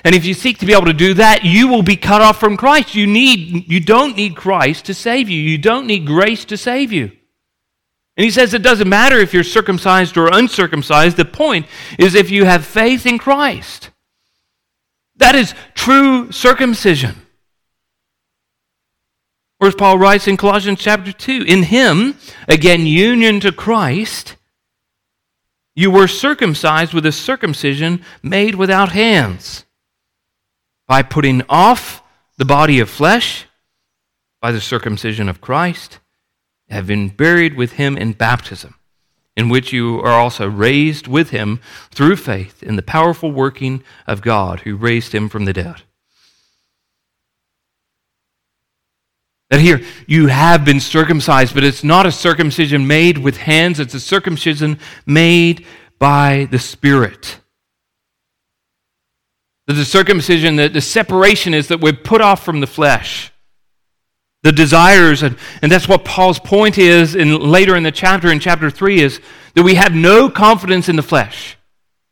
And 0.03 0.15
if 0.15 0.25
you 0.25 0.33
seek 0.33 0.59
to 0.59 0.65
be 0.65 0.73
able 0.73 0.85
to 0.85 0.93
do 0.93 1.13
that, 1.15 1.43
you 1.43 1.67
will 1.67 1.83
be 1.83 1.95
cut 1.95 2.21
off 2.21 2.39
from 2.39 2.57
Christ. 2.57 2.95
You, 2.95 3.07
need, 3.07 3.71
you 3.71 3.79
don't 3.79 4.15
need 4.15 4.35
Christ 4.35 4.85
to 4.85 4.93
save 4.93 5.29
you, 5.29 5.41
you 5.41 5.57
don't 5.57 5.87
need 5.87 6.05
grace 6.05 6.45
to 6.45 6.57
save 6.57 6.91
you. 6.91 7.11
And 8.15 8.23
he 8.23 8.31
says 8.31 8.53
it 8.53 8.61
doesn't 8.61 8.87
matter 8.87 9.17
if 9.17 9.33
you're 9.33 9.43
circumcised 9.43 10.17
or 10.17 10.29
uncircumcised. 10.31 11.17
The 11.17 11.25
point 11.25 11.65
is 11.97 12.13
if 12.13 12.29
you 12.29 12.45
have 12.45 12.63
faith 12.65 13.05
in 13.05 13.17
Christ. 13.17 13.89
That 15.15 15.35
is 15.35 15.55
true 15.73 16.31
circumcision. 16.31 17.15
Or 19.59 19.67
as 19.67 19.75
Paul 19.75 19.97
writes 19.97 20.27
in 20.27 20.37
Colossians 20.37 20.79
chapter 20.79 21.11
2 21.11 21.45
In 21.47 21.63
him, 21.63 22.15
again, 22.47 22.85
union 22.85 23.39
to 23.39 23.51
Christ, 23.51 24.35
you 25.75 25.89
were 25.89 26.07
circumcised 26.07 26.93
with 26.93 27.05
a 27.05 27.11
circumcision 27.11 28.03
made 28.21 28.55
without 28.55 28.91
hands, 28.91 29.65
by 30.93 31.01
putting 31.01 31.41
off 31.49 32.03
the 32.37 32.45
body 32.45 32.79
of 32.79 32.87
flesh 32.87 33.47
by 34.39 34.51
the 34.51 34.61
circumcision 34.61 35.27
of 35.27 35.41
Christ 35.41 35.97
have 36.69 36.85
been 36.85 37.09
buried 37.09 37.55
with 37.55 37.71
him 37.71 37.97
in 37.97 38.13
baptism, 38.13 38.75
in 39.35 39.49
which 39.49 39.73
you 39.73 39.99
are 40.01 40.11
also 40.11 40.47
raised 40.47 41.07
with 41.07 41.31
him 41.31 41.59
through 41.89 42.15
faith 42.15 42.61
in 42.61 42.75
the 42.75 42.83
powerful 42.83 43.31
working 43.31 43.83
of 44.05 44.21
God 44.21 44.59
who 44.59 44.75
raised 44.75 45.15
him 45.15 45.29
from 45.29 45.45
the 45.45 45.53
dead. 45.53 45.81
That 49.49 49.61
here 49.61 49.81
you 50.05 50.27
have 50.27 50.63
been 50.63 50.79
circumcised, 50.79 51.55
but 51.55 51.63
it's 51.63 51.83
not 51.83 52.05
a 52.05 52.11
circumcision 52.11 52.85
made 52.85 53.17
with 53.17 53.37
hands, 53.37 53.79
it's 53.79 53.95
a 53.95 53.99
circumcision 53.99 54.77
made 55.07 55.65
by 55.97 56.47
the 56.51 56.59
Spirit. 56.59 57.39
The 59.67 59.85
circumcision, 59.85 60.57
that 60.57 60.73
the 60.73 60.81
separation 60.81 61.53
is 61.53 61.69
that 61.69 61.79
we're 61.79 61.93
put 61.93 62.21
off 62.21 62.43
from 62.43 62.59
the 62.59 62.67
flesh. 62.67 63.31
The 64.43 64.51
desires 64.51 65.23
and, 65.23 65.37
and 65.61 65.71
that's 65.71 65.87
what 65.87 66.03
paul's 66.03 66.37
point 66.37 66.77
is 66.77 67.15
in 67.15 67.39
later 67.39 67.77
in 67.77 67.83
the 67.83 67.93
chapter 67.93 68.29
in 68.29 68.41
chapter 68.41 68.69
3 68.69 68.99
is 68.99 69.21
that 69.55 69.63
we 69.63 69.75
have 69.75 69.93
no 69.93 70.29
confidence 70.29 70.89
in 70.89 70.97
the 70.97 71.01
flesh. 71.01 71.57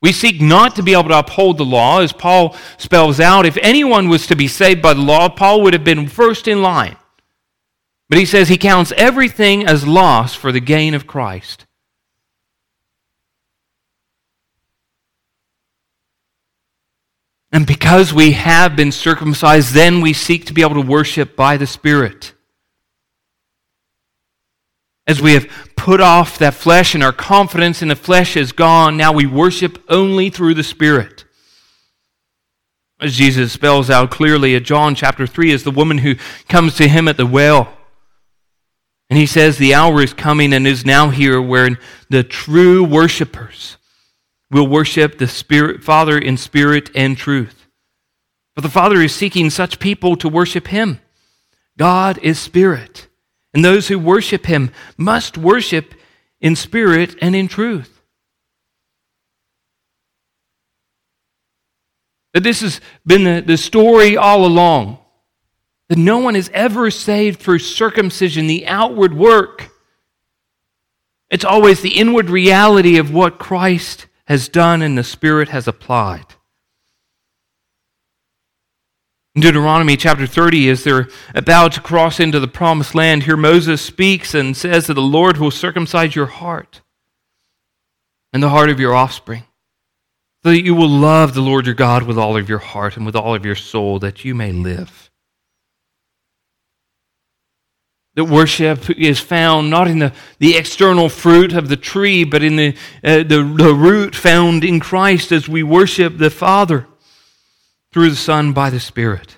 We 0.01 0.13
seek 0.13 0.39
not 0.39 0.77
to 0.77 0.83
be 0.83 0.93
able 0.93 1.09
to 1.09 1.19
uphold 1.19 1.57
the 1.57 1.65
law. 1.65 1.99
As 1.99 2.13
paul 2.13 2.55
spells 2.77 3.19
out 3.19 3.45
if 3.45 3.57
anyone 3.57 4.07
was 4.07 4.27
to 4.27 4.37
be 4.37 4.47
saved 4.47 4.81
by 4.81 4.93
the 4.93 5.01
law 5.01 5.27
paul 5.27 5.61
would 5.63 5.73
have 5.73 5.83
been 5.83 6.07
first 6.07 6.47
in 6.47 6.61
line. 6.61 6.95
But 8.07 8.17
he 8.17 8.25
says 8.25 8.47
he 8.47 8.57
counts 8.57 8.93
everything 8.95 9.67
as 9.67 9.85
loss 9.85 10.33
for 10.33 10.53
the 10.53 10.61
gain 10.61 10.93
of 10.93 11.05
christ 11.05 11.65
And 17.51 17.67
because 17.67 18.13
we 18.13 18.31
have 18.31 18.75
been 18.75 18.91
circumcised, 18.91 19.73
then 19.73 19.99
we 20.01 20.13
seek 20.13 20.45
to 20.45 20.53
be 20.53 20.61
able 20.61 20.75
to 20.75 20.87
worship 20.87 21.35
by 21.35 21.57
the 21.57 21.67
Spirit. 21.67 22.33
As 25.05 25.21
we 25.21 25.33
have 25.33 25.49
put 25.75 25.99
off 25.99 26.37
that 26.37 26.53
flesh 26.53 26.95
and 26.95 27.03
our 27.03 27.11
confidence 27.11 27.81
in 27.81 27.89
the 27.89 27.95
flesh 27.95 28.37
is 28.37 28.53
gone, 28.53 28.95
now 28.95 29.11
we 29.11 29.25
worship 29.25 29.83
only 29.89 30.29
through 30.29 30.53
the 30.53 30.63
Spirit. 30.63 31.25
As 33.01 33.15
Jesus 33.15 33.51
spells 33.51 33.89
out 33.89 34.11
clearly 34.11 34.55
in 34.55 34.63
John 34.63 34.95
chapter 34.95 35.27
3, 35.27 35.51
is 35.51 35.63
the 35.63 35.71
woman 35.71 35.97
who 35.97 36.15
comes 36.47 36.75
to 36.75 36.87
him 36.87 37.07
at 37.07 37.17
the 37.17 37.25
well. 37.25 37.75
And 39.09 39.17
he 39.17 39.25
says, 39.25 39.57
The 39.57 39.73
hour 39.73 40.01
is 40.01 40.13
coming 40.13 40.53
and 40.53 40.65
is 40.65 40.85
now 40.85 41.09
here 41.09 41.41
where 41.41 41.77
the 42.09 42.23
true 42.23 42.83
worshipers 42.83 43.75
will 44.51 44.67
worship 44.67 45.17
the 45.17 45.27
Spirit, 45.27 45.83
Father 45.83 46.17
in 46.17 46.37
spirit 46.37 46.89
and 46.93 47.17
truth. 47.17 47.67
For 48.53 48.61
the 48.61 48.69
Father 48.69 49.01
is 49.01 49.15
seeking 49.15 49.49
such 49.49 49.79
people 49.79 50.15
to 50.17 50.27
worship 50.27 50.67
Him. 50.67 50.99
God 51.77 52.19
is 52.21 52.37
spirit, 52.37 53.07
and 53.53 53.63
those 53.63 53.87
who 53.87 53.97
worship 53.97 54.45
Him 54.45 54.71
must 54.97 55.37
worship 55.37 55.95
in 56.41 56.55
spirit 56.55 57.15
and 57.21 57.35
in 57.35 57.47
truth. 57.47 58.01
That 62.33 62.43
this 62.43 62.61
has 62.61 62.81
been 63.05 63.23
the, 63.23 63.41
the 63.41 63.57
story 63.57 64.17
all 64.17 64.45
along. 64.45 64.97
That 65.89 65.97
no 65.97 66.19
one 66.19 66.35
is 66.35 66.49
ever 66.53 66.89
saved 66.91 67.39
through 67.39 67.59
circumcision, 67.59 68.47
the 68.47 68.67
outward 68.67 69.13
work. 69.13 69.69
It's 71.29 71.45
always 71.45 71.81
the 71.81 71.97
inward 71.97 72.29
reality 72.29 72.97
of 72.97 73.13
what 73.13 73.39
Christ 73.39 74.07
has 74.31 74.47
done 74.47 74.81
and 74.81 74.97
the 74.97 75.03
Spirit 75.03 75.49
has 75.49 75.67
applied. 75.67 76.23
In 79.35 79.41
Deuteronomy 79.41 79.97
chapter 79.97 80.25
30, 80.25 80.69
as 80.69 80.85
they're 80.85 81.09
about 81.35 81.73
to 81.73 81.81
cross 81.81 82.17
into 82.17 82.39
the 82.39 82.47
promised 82.47 82.95
land, 82.95 83.23
here 83.23 83.35
Moses 83.35 83.81
speaks 83.81 84.33
and 84.33 84.55
says 84.55 84.87
that 84.87 84.93
the 84.93 85.01
Lord 85.01 85.37
will 85.37 85.51
circumcise 85.51 86.15
your 86.15 86.27
heart 86.27 86.79
and 88.31 88.41
the 88.41 88.47
heart 88.47 88.69
of 88.69 88.79
your 88.79 88.95
offspring, 88.95 89.43
so 90.45 90.51
that 90.51 90.63
you 90.63 90.75
will 90.75 90.87
love 90.87 91.33
the 91.33 91.41
Lord 91.41 91.65
your 91.65 91.75
God 91.75 92.03
with 92.03 92.17
all 92.17 92.37
of 92.37 92.47
your 92.47 92.59
heart 92.59 92.95
and 92.95 93.05
with 93.05 93.17
all 93.17 93.35
of 93.35 93.45
your 93.45 93.55
soul, 93.55 93.99
that 93.99 94.23
you 94.23 94.33
may 94.33 94.53
live. 94.53 95.10
That 98.15 98.25
worship 98.25 98.89
is 98.89 99.19
found 99.19 99.69
not 99.69 99.87
in 99.87 99.99
the, 99.99 100.13
the 100.39 100.57
external 100.57 101.07
fruit 101.07 101.53
of 101.53 101.69
the 101.69 101.77
tree, 101.77 102.25
but 102.25 102.43
in 102.43 102.57
the, 102.57 102.75
uh, 103.03 103.23
the, 103.23 103.55
the 103.57 103.73
root 103.73 104.15
found 104.15 104.65
in 104.65 104.81
Christ 104.81 105.31
as 105.31 105.47
we 105.47 105.63
worship 105.63 106.17
the 106.17 106.29
Father 106.29 106.87
through 107.93 108.09
the 108.09 108.17
Son 108.17 108.51
by 108.51 108.69
the 108.69 108.81
Spirit. 108.81 109.37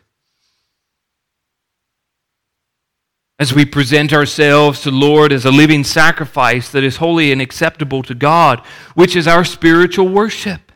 As 3.38 3.54
we 3.54 3.66
present 3.66 4.12
ourselves 4.12 4.82
to 4.82 4.92
the 4.92 4.98
Lord 4.98 5.32
as 5.32 5.46
a 5.46 5.52
living 5.52 5.84
sacrifice 5.84 6.72
that 6.72 6.84
is 6.84 6.98
holy 6.98 7.32
and 7.32 7.42
acceptable 7.42 8.02
to 8.04 8.16
God, 8.16 8.60
which 8.96 9.16
is 9.16 9.28
our 9.28 9.44
spiritual 9.44 10.08
worship. 10.08 10.72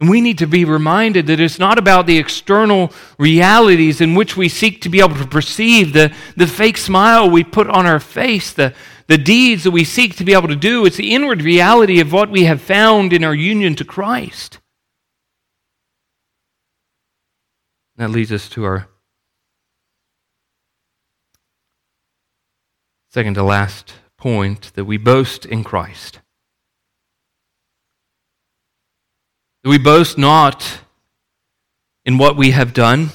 And 0.00 0.08
we 0.08 0.20
need 0.20 0.38
to 0.38 0.46
be 0.46 0.64
reminded 0.64 1.26
that 1.26 1.40
it's 1.40 1.58
not 1.58 1.76
about 1.76 2.06
the 2.06 2.18
external 2.18 2.92
realities 3.18 4.00
in 4.00 4.14
which 4.14 4.36
we 4.36 4.48
seek 4.48 4.80
to 4.82 4.88
be 4.88 5.00
able 5.00 5.16
to 5.16 5.26
perceive, 5.26 5.92
the, 5.92 6.14
the 6.36 6.46
fake 6.46 6.76
smile 6.76 7.28
we 7.28 7.42
put 7.42 7.68
on 7.68 7.84
our 7.84 7.98
face, 7.98 8.52
the, 8.52 8.74
the 9.08 9.18
deeds 9.18 9.64
that 9.64 9.72
we 9.72 9.82
seek 9.84 10.14
to 10.16 10.24
be 10.24 10.34
able 10.34 10.48
to 10.48 10.56
do. 10.56 10.86
It's 10.86 10.98
the 10.98 11.14
inward 11.14 11.42
reality 11.42 11.98
of 11.98 12.12
what 12.12 12.30
we 12.30 12.44
have 12.44 12.62
found 12.62 13.12
in 13.12 13.24
our 13.24 13.34
union 13.34 13.74
to 13.74 13.84
Christ. 13.84 14.60
That 17.96 18.10
leads 18.10 18.30
us 18.30 18.48
to 18.50 18.64
our 18.64 18.88
second 23.10 23.34
to 23.34 23.42
last 23.42 23.94
point 24.16 24.72
that 24.74 24.84
we 24.84 24.96
boast 24.96 25.44
in 25.44 25.64
Christ. 25.64 26.20
We 29.64 29.78
boast 29.78 30.16
not 30.16 30.80
in 32.04 32.16
what 32.16 32.36
we 32.36 32.52
have 32.52 32.72
done. 32.72 33.10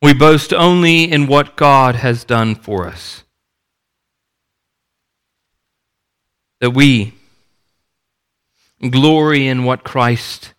We 0.00 0.14
boast 0.14 0.52
only 0.52 1.10
in 1.10 1.26
what 1.26 1.56
God 1.56 1.96
has 1.96 2.24
done 2.24 2.54
for 2.54 2.86
us. 2.86 3.24
That 6.60 6.70
we 6.70 7.14
glory 8.90 9.46
in 9.48 9.64
what 9.64 9.84
Christ 9.84 10.54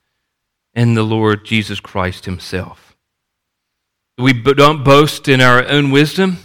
and 0.73 0.95
the 0.95 1.03
Lord 1.03 1.45
Jesus 1.45 1.79
Christ 1.79 2.25
Himself. 2.25 2.95
We 4.17 4.33
don't 4.33 4.83
boast 4.83 5.27
in 5.27 5.41
our 5.41 5.65
own 5.67 5.91
wisdom 5.91 6.37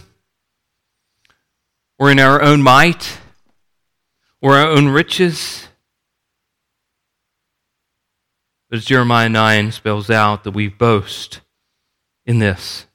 or 1.99 2.11
in 2.11 2.19
our 2.19 2.41
own 2.41 2.63
might 2.63 3.19
or 4.41 4.57
our 4.57 4.69
own 4.69 4.89
riches 4.89 5.69
but 8.73 8.79
as 8.79 8.87
Jeremiah 8.87 9.29
9 9.29 9.71
spells 9.71 10.09
out, 10.09 10.45
that 10.45 10.53
we 10.53 10.67
boast 10.67 11.43
in 12.25 12.39
this 12.39 12.87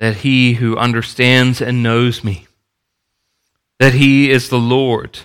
that 0.00 0.16
he 0.16 0.54
who 0.54 0.76
understands 0.76 1.60
and 1.60 1.84
knows 1.84 2.24
me, 2.24 2.48
that 3.78 3.94
he 3.94 4.28
is 4.28 4.48
the 4.48 4.58
Lord 4.58 5.20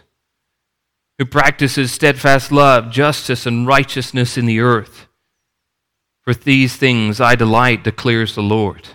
who 1.17 1.25
practices 1.25 1.91
steadfast 1.91 2.51
love, 2.51 2.91
justice, 2.91 3.47
and 3.47 3.65
righteousness 3.65 4.38
in 4.38 4.45
the 4.45 4.60
earth. 4.60 5.08
For 6.21 6.36
these 6.36 6.75
things 6.75 7.19
I 7.19 7.34
delight, 7.34 7.84
declares 7.84 8.36
the 8.36 8.43
Lord. 8.43 8.89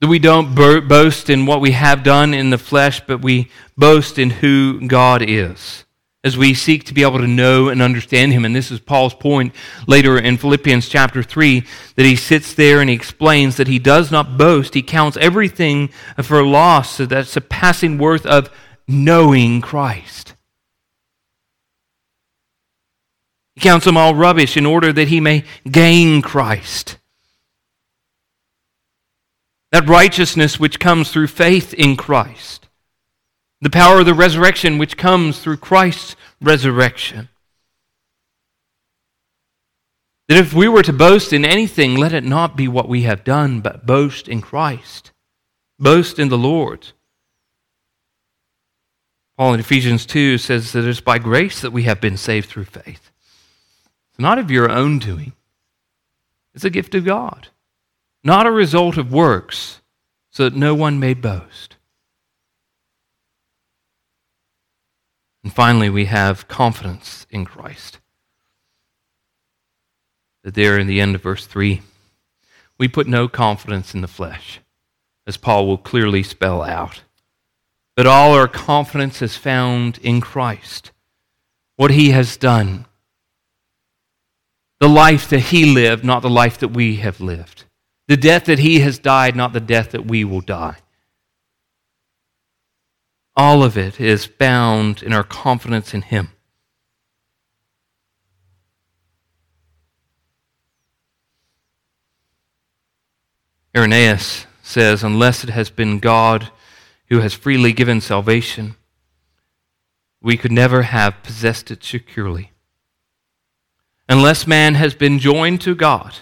That 0.00 0.08
we 0.08 0.18
don't 0.18 0.54
boast 0.54 1.28
in 1.28 1.44
what 1.44 1.60
we 1.60 1.72
have 1.72 2.02
done 2.02 2.32
in 2.32 2.48
the 2.48 2.56
flesh, 2.56 3.02
but 3.06 3.20
we 3.20 3.50
boast 3.76 4.18
in 4.18 4.30
who 4.30 4.86
God 4.88 5.22
is 5.22 5.84
as 6.24 6.36
we 6.36 6.54
seek 6.54 6.84
to 6.84 6.94
be 6.94 7.02
able 7.02 7.18
to 7.18 7.26
know 7.26 7.68
and 7.68 7.82
understand 7.82 8.32
him. 8.32 8.44
And 8.44 8.54
this 8.54 8.70
is 8.70 8.78
Paul's 8.78 9.14
point 9.14 9.54
later 9.88 10.16
in 10.18 10.36
Philippians 10.36 10.88
chapter 10.88 11.22
3 11.22 11.64
that 11.96 12.06
he 12.06 12.14
sits 12.14 12.54
there 12.54 12.80
and 12.80 12.88
he 12.88 12.94
explains 12.94 13.56
that 13.56 13.66
he 13.66 13.78
does 13.78 14.10
not 14.10 14.38
boast. 14.38 14.74
He 14.74 14.82
counts 14.82 15.16
everything 15.16 15.88
for 16.22 16.44
loss, 16.44 16.96
so 16.96 17.06
that's 17.06 17.36
a 17.36 17.40
passing 17.40 17.98
worth 17.98 18.24
of 18.24 18.50
knowing 18.86 19.60
Christ. 19.60 20.34
He 23.54 23.60
counts 23.60 23.84
them 23.84 23.96
all 23.96 24.14
rubbish 24.14 24.56
in 24.56 24.64
order 24.64 24.92
that 24.92 25.08
he 25.08 25.20
may 25.20 25.44
gain 25.70 26.22
Christ. 26.22 26.98
That 29.72 29.88
righteousness 29.88 30.60
which 30.60 30.78
comes 30.78 31.10
through 31.10 31.28
faith 31.28 31.74
in 31.74 31.96
Christ. 31.96 32.61
The 33.62 33.70
power 33.70 34.00
of 34.00 34.06
the 34.06 34.12
resurrection 34.12 34.76
which 34.76 34.96
comes 34.96 35.38
through 35.38 35.58
Christ's 35.58 36.16
resurrection. 36.40 37.28
That 40.28 40.38
if 40.38 40.52
we 40.52 40.66
were 40.66 40.82
to 40.82 40.92
boast 40.92 41.32
in 41.32 41.44
anything, 41.44 41.94
let 41.94 42.12
it 42.12 42.24
not 42.24 42.56
be 42.56 42.66
what 42.66 42.88
we 42.88 43.02
have 43.02 43.22
done, 43.22 43.60
but 43.60 43.86
boast 43.86 44.26
in 44.26 44.40
Christ. 44.40 45.12
Boast 45.78 46.18
in 46.18 46.28
the 46.28 46.36
Lord. 46.36 46.88
Paul 49.36 49.54
in 49.54 49.60
Ephesians 49.60 50.06
2 50.06 50.38
says 50.38 50.72
that 50.72 50.84
it's 50.84 51.00
by 51.00 51.18
grace 51.18 51.60
that 51.60 51.72
we 51.72 51.84
have 51.84 52.00
been 52.00 52.16
saved 52.16 52.48
through 52.48 52.64
faith. 52.64 53.10
It's 54.10 54.18
not 54.18 54.38
of 54.38 54.50
your 54.50 54.70
own 54.70 54.98
doing, 54.98 55.34
it's 56.52 56.64
a 56.64 56.70
gift 56.70 56.96
of 56.96 57.04
God, 57.04 57.48
not 58.24 58.46
a 58.46 58.50
result 58.50 58.96
of 58.96 59.12
works, 59.12 59.80
so 60.30 60.44
that 60.44 60.56
no 60.56 60.74
one 60.74 60.98
may 60.98 61.14
boast. 61.14 61.76
And 65.42 65.52
finally, 65.52 65.90
we 65.90 66.04
have 66.04 66.48
confidence 66.48 67.26
in 67.30 67.44
Christ. 67.44 67.98
That 70.44 70.54
there 70.54 70.78
in 70.78 70.86
the 70.86 71.00
end 71.00 71.14
of 71.14 71.22
verse 71.22 71.46
3, 71.46 71.82
we 72.78 72.88
put 72.88 73.06
no 73.06 73.28
confidence 73.28 73.94
in 73.94 74.00
the 74.00 74.08
flesh, 74.08 74.60
as 75.26 75.36
Paul 75.36 75.66
will 75.66 75.78
clearly 75.78 76.22
spell 76.22 76.62
out. 76.62 77.02
But 77.96 78.06
all 78.06 78.32
our 78.32 78.48
confidence 78.48 79.20
is 79.20 79.36
found 79.36 79.98
in 79.98 80.20
Christ, 80.20 80.92
what 81.76 81.90
he 81.90 82.10
has 82.10 82.36
done, 82.36 82.86
the 84.80 84.88
life 84.88 85.28
that 85.28 85.40
he 85.40 85.72
lived, 85.72 86.04
not 86.04 86.22
the 86.22 86.30
life 86.30 86.58
that 86.58 86.68
we 86.68 86.96
have 86.96 87.20
lived, 87.20 87.64
the 88.08 88.16
death 88.16 88.46
that 88.46 88.58
he 88.58 88.80
has 88.80 88.98
died, 88.98 89.36
not 89.36 89.52
the 89.52 89.60
death 89.60 89.92
that 89.92 90.06
we 90.06 90.24
will 90.24 90.40
die. 90.40 90.76
All 93.34 93.62
of 93.62 93.78
it 93.78 93.98
is 94.00 94.26
bound 94.26 95.02
in 95.02 95.12
our 95.12 95.24
confidence 95.24 95.94
in 95.94 96.02
Him. 96.02 96.32
Irenaeus 103.74 104.46
says, 104.62 105.02
Unless 105.02 105.44
it 105.44 105.50
has 105.50 105.70
been 105.70 105.98
God 105.98 106.50
who 107.08 107.20
has 107.20 107.32
freely 107.32 107.72
given 107.72 108.00
salvation, 108.00 108.76
we 110.20 110.36
could 110.36 110.52
never 110.52 110.82
have 110.82 111.22
possessed 111.22 111.70
it 111.70 111.82
securely. 111.82 112.52
Unless 114.08 114.46
man 114.46 114.74
has 114.74 114.94
been 114.94 115.18
joined 115.18 115.62
to 115.62 115.74
God, 115.74 116.14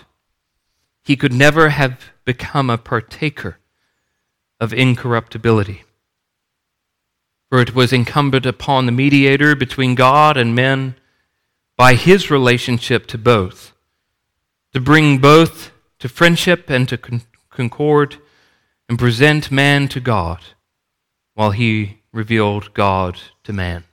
he 1.03 1.17
could 1.17 1.33
never 1.33 1.71
have 1.71 2.13
become 2.25 2.71
a 2.71 2.79
partaker 2.79 3.59
of 4.61 4.73
incorruptibility. 4.73 5.83
For 7.51 7.61
it 7.61 7.75
was 7.75 7.93
incumbent 7.93 8.47
upon 8.47 8.87
the 8.87 8.93
mediator 8.93 9.55
between 9.57 9.97
God 9.97 10.37
and 10.37 10.55
men 10.55 10.95
by 11.77 11.95
his 11.95 12.31
relationship 12.31 13.07
to 13.09 13.19
both, 13.19 13.73
to 14.73 14.81
bring 14.81 15.19
both 15.19 15.73
to 15.99 16.09
friendship 16.09 16.71
and 16.71 16.89
to 16.89 16.97
con- 16.97 17.23
concord 17.51 18.19
and 18.89 18.99
present 18.99 19.51
man 19.51 19.89
to 19.89 20.01
God 20.01 20.41
while 21.35 21.51
he 21.51 21.99
revealed 22.13 22.73
God 22.73 23.19
to 23.45 23.53
man. 23.53 23.85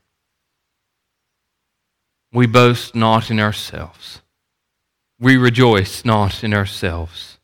We 2.31 2.45
boast 2.45 2.93
not 2.93 3.31
in 3.31 3.39
ourselves. 3.39 4.21
We 5.19 5.35
rejoice 5.35 6.05
not 6.05 6.43
in 6.43 6.53
ourselves. 6.53 7.39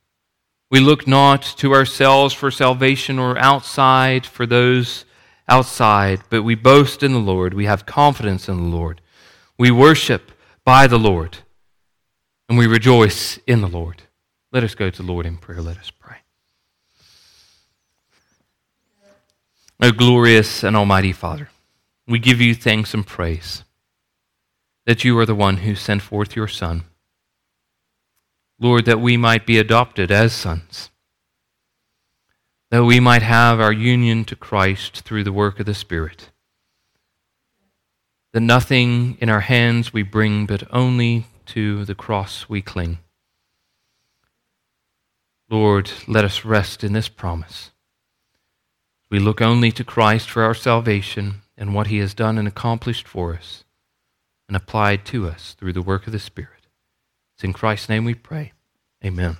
We 0.69 0.79
look 0.79 1.07
not 1.07 1.41
to 1.57 1.73
ourselves 1.73 2.33
for 2.33 2.51
salvation 2.51 3.17
or 3.17 3.37
outside 3.37 4.25
for 4.25 4.45
those 4.45 5.05
outside, 5.47 6.21
but 6.29 6.43
we 6.43 6.55
boast 6.55 7.03
in 7.03 7.13
the 7.13 7.19
Lord. 7.19 7.53
We 7.53 7.65
have 7.65 7.85
confidence 7.85 8.47
in 8.47 8.57
the 8.57 8.75
Lord. 8.75 9.01
We 9.57 9.71
worship 9.71 10.31
by 10.63 10.87
the 10.87 10.99
Lord, 10.99 11.39
and 12.47 12.57
we 12.57 12.67
rejoice 12.67 13.37
in 13.45 13.61
the 13.61 13.67
Lord. 13.67 14.03
Let 14.51 14.63
us 14.63 14.75
go 14.75 14.89
to 14.89 15.01
the 15.01 15.11
Lord 15.11 15.25
in 15.25 15.37
prayer. 15.37 15.61
Let 15.61 15.77
us 15.77 15.91
pray. 15.91 16.17
O 19.81 19.91
glorious 19.91 20.63
and 20.63 20.75
almighty 20.75 21.11
Father, 21.11 21.49
we 22.07 22.19
give 22.19 22.39
you 22.39 22.55
thanks 22.55 22.93
and 22.93 23.05
praise 23.05 23.63
that 24.85 25.03
you 25.03 25.17
are 25.17 25.25
the 25.25 25.35
one 25.35 25.57
who 25.57 25.75
sent 25.75 26.01
forth 26.01 26.35
your 26.35 26.47
Son. 26.47 26.83
Lord, 28.59 28.85
that 28.85 29.01
we 29.01 29.17
might 29.17 29.45
be 29.45 29.57
adopted 29.57 30.11
as 30.11 30.31
sons 30.31 30.89
that 32.73 32.85
we 32.85 32.99
might 32.99 33.21
have 33.21 33.59
our 33.59 33.71
union 33.71 34.25
to 34.25 34.35
Christ 34.35 35.01
through 35.01 35.23
the 35.23 35.31
work 35.31 35.59
of 35.59 35.67
the 35.67 35.75
Spirit. 35.75 36.31
That 38.31 38.39
nothing 38.39 39.15
in 39.21 39.29
our 39.29 39.41
hands 39.41 39.93
we 39.93 40.01
bring, 40.01 40.47
but 40.47 40.63
only 40.71 41.27
to 41.45 41.85
the 41.85 41.93
cross 41.93 42.49
we 42.49 42.63
cling. 42.63 42.97
Lord, 45.51 45.91
let 46.07 46.25
us 46.25 46.43
rest 46.43 46.83
in 46.83 46.93
this 46.93 47.09
promise. 47.09 47.69
We 49.11 49.19
look 49.19 49.39
only 49.39 49.71
to 49.71 49.83
Christ 49.83 50.27
for 50.27 50.41
our 50.41 50.55
salvation 50.55 51.43
and 51.55 51.75
what 51.75 51.85
he 51.85 51.99
has 51.99 52.15
done 52.15 52.39
and 52.39 52.47
accomplished 52.47 53.07
for 53.07 53.35
us 53.35 53.65
and 54.47 54.57
applied 54.57 55.05
to 55.05 55.27
us 55.27 55.55
through 55.59 55.73
the 55.73 55.83
work 55.83 56.07
of 56.07 56.11
the 56.11 56.17
Spirit. 56.17 56.65
It's 57.35 57.43
in 57.43 57.53
Christ's 57.53 57.89
name 57.89 58.03
we 58.03 58.15
pray. 58.15 58.53
Amen. 59.05 59.37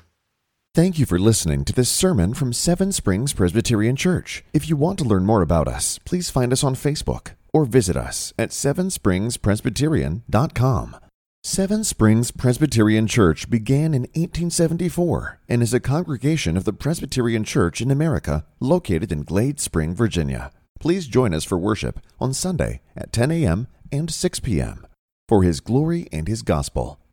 Thank 0.76 0.98
you 0.98 1.06
for 1.06 1.20
listening 1.20 1.66
to 1.66 1.74
this 1.74 1.92
sermon 1.92 2.34
from 2.34 2.52
Seven 2.52 2.92
Springs 2.92 3.32
Presbyterian 3.32 3.96
Church. 3.96 4.44
If 4.54 4.68
you 4.68 4.76
want 4.76 4.98
to 4.98 5.06
learn 5.06 5.24
more 5.24 5.44
about 5.44 5.68
us, 5.68 6.00
please 6.00 6.32
find 6.32 6.52
us 6.52 6.64
on 6.64 6.74
Facebook 6.74 7.34
or 7.54 7.66
visit 7.66 7.96
us 7.96 8.34
at 8.40 8.50
sevenspringspresbyterian.com. 8.50 10.96
Seven 11.44 11.84
Springs 11.84 12.32
Presbyterian 12.32 13.06
Church 13.06 13.52
began 13.52 13.94
in 13.94 14.08
1874 14.16 15.42
and 15.48 15.62
is 15.62 15.76
a 15.76 15.80
congregation 15.80 16.58
of 16.58 16.64
the 16.64 16.74
Presbyterian 16.74 17.44
Church 17.44 17.80
in 17.80 17.92
America 17.92 18.44
located 18.60 19.12
in 19.12 19.22
Glade 19.22 19.60
Spring, 19.60 19.94
Virginia. 19.94 20.50
Please 20.80 21.06
join 21.06 21.36
us 21.36 21.44
for 21.44 21.60
worship 21.60 22.00
on 22.20 22.34
Sunday 22.34 22.82
at 22.98 23.14
10 23.14 23.30
a.m. 23.30 23.68
and 23.92 24.10
6 24.10 24.40
p.m. 24.40 24.88
for 25.30 25.44
His 25.44 25.60
glory 25.60 26.08
and 26.12 26.28
His 26.28 26.42
gospel. 26.42 27.00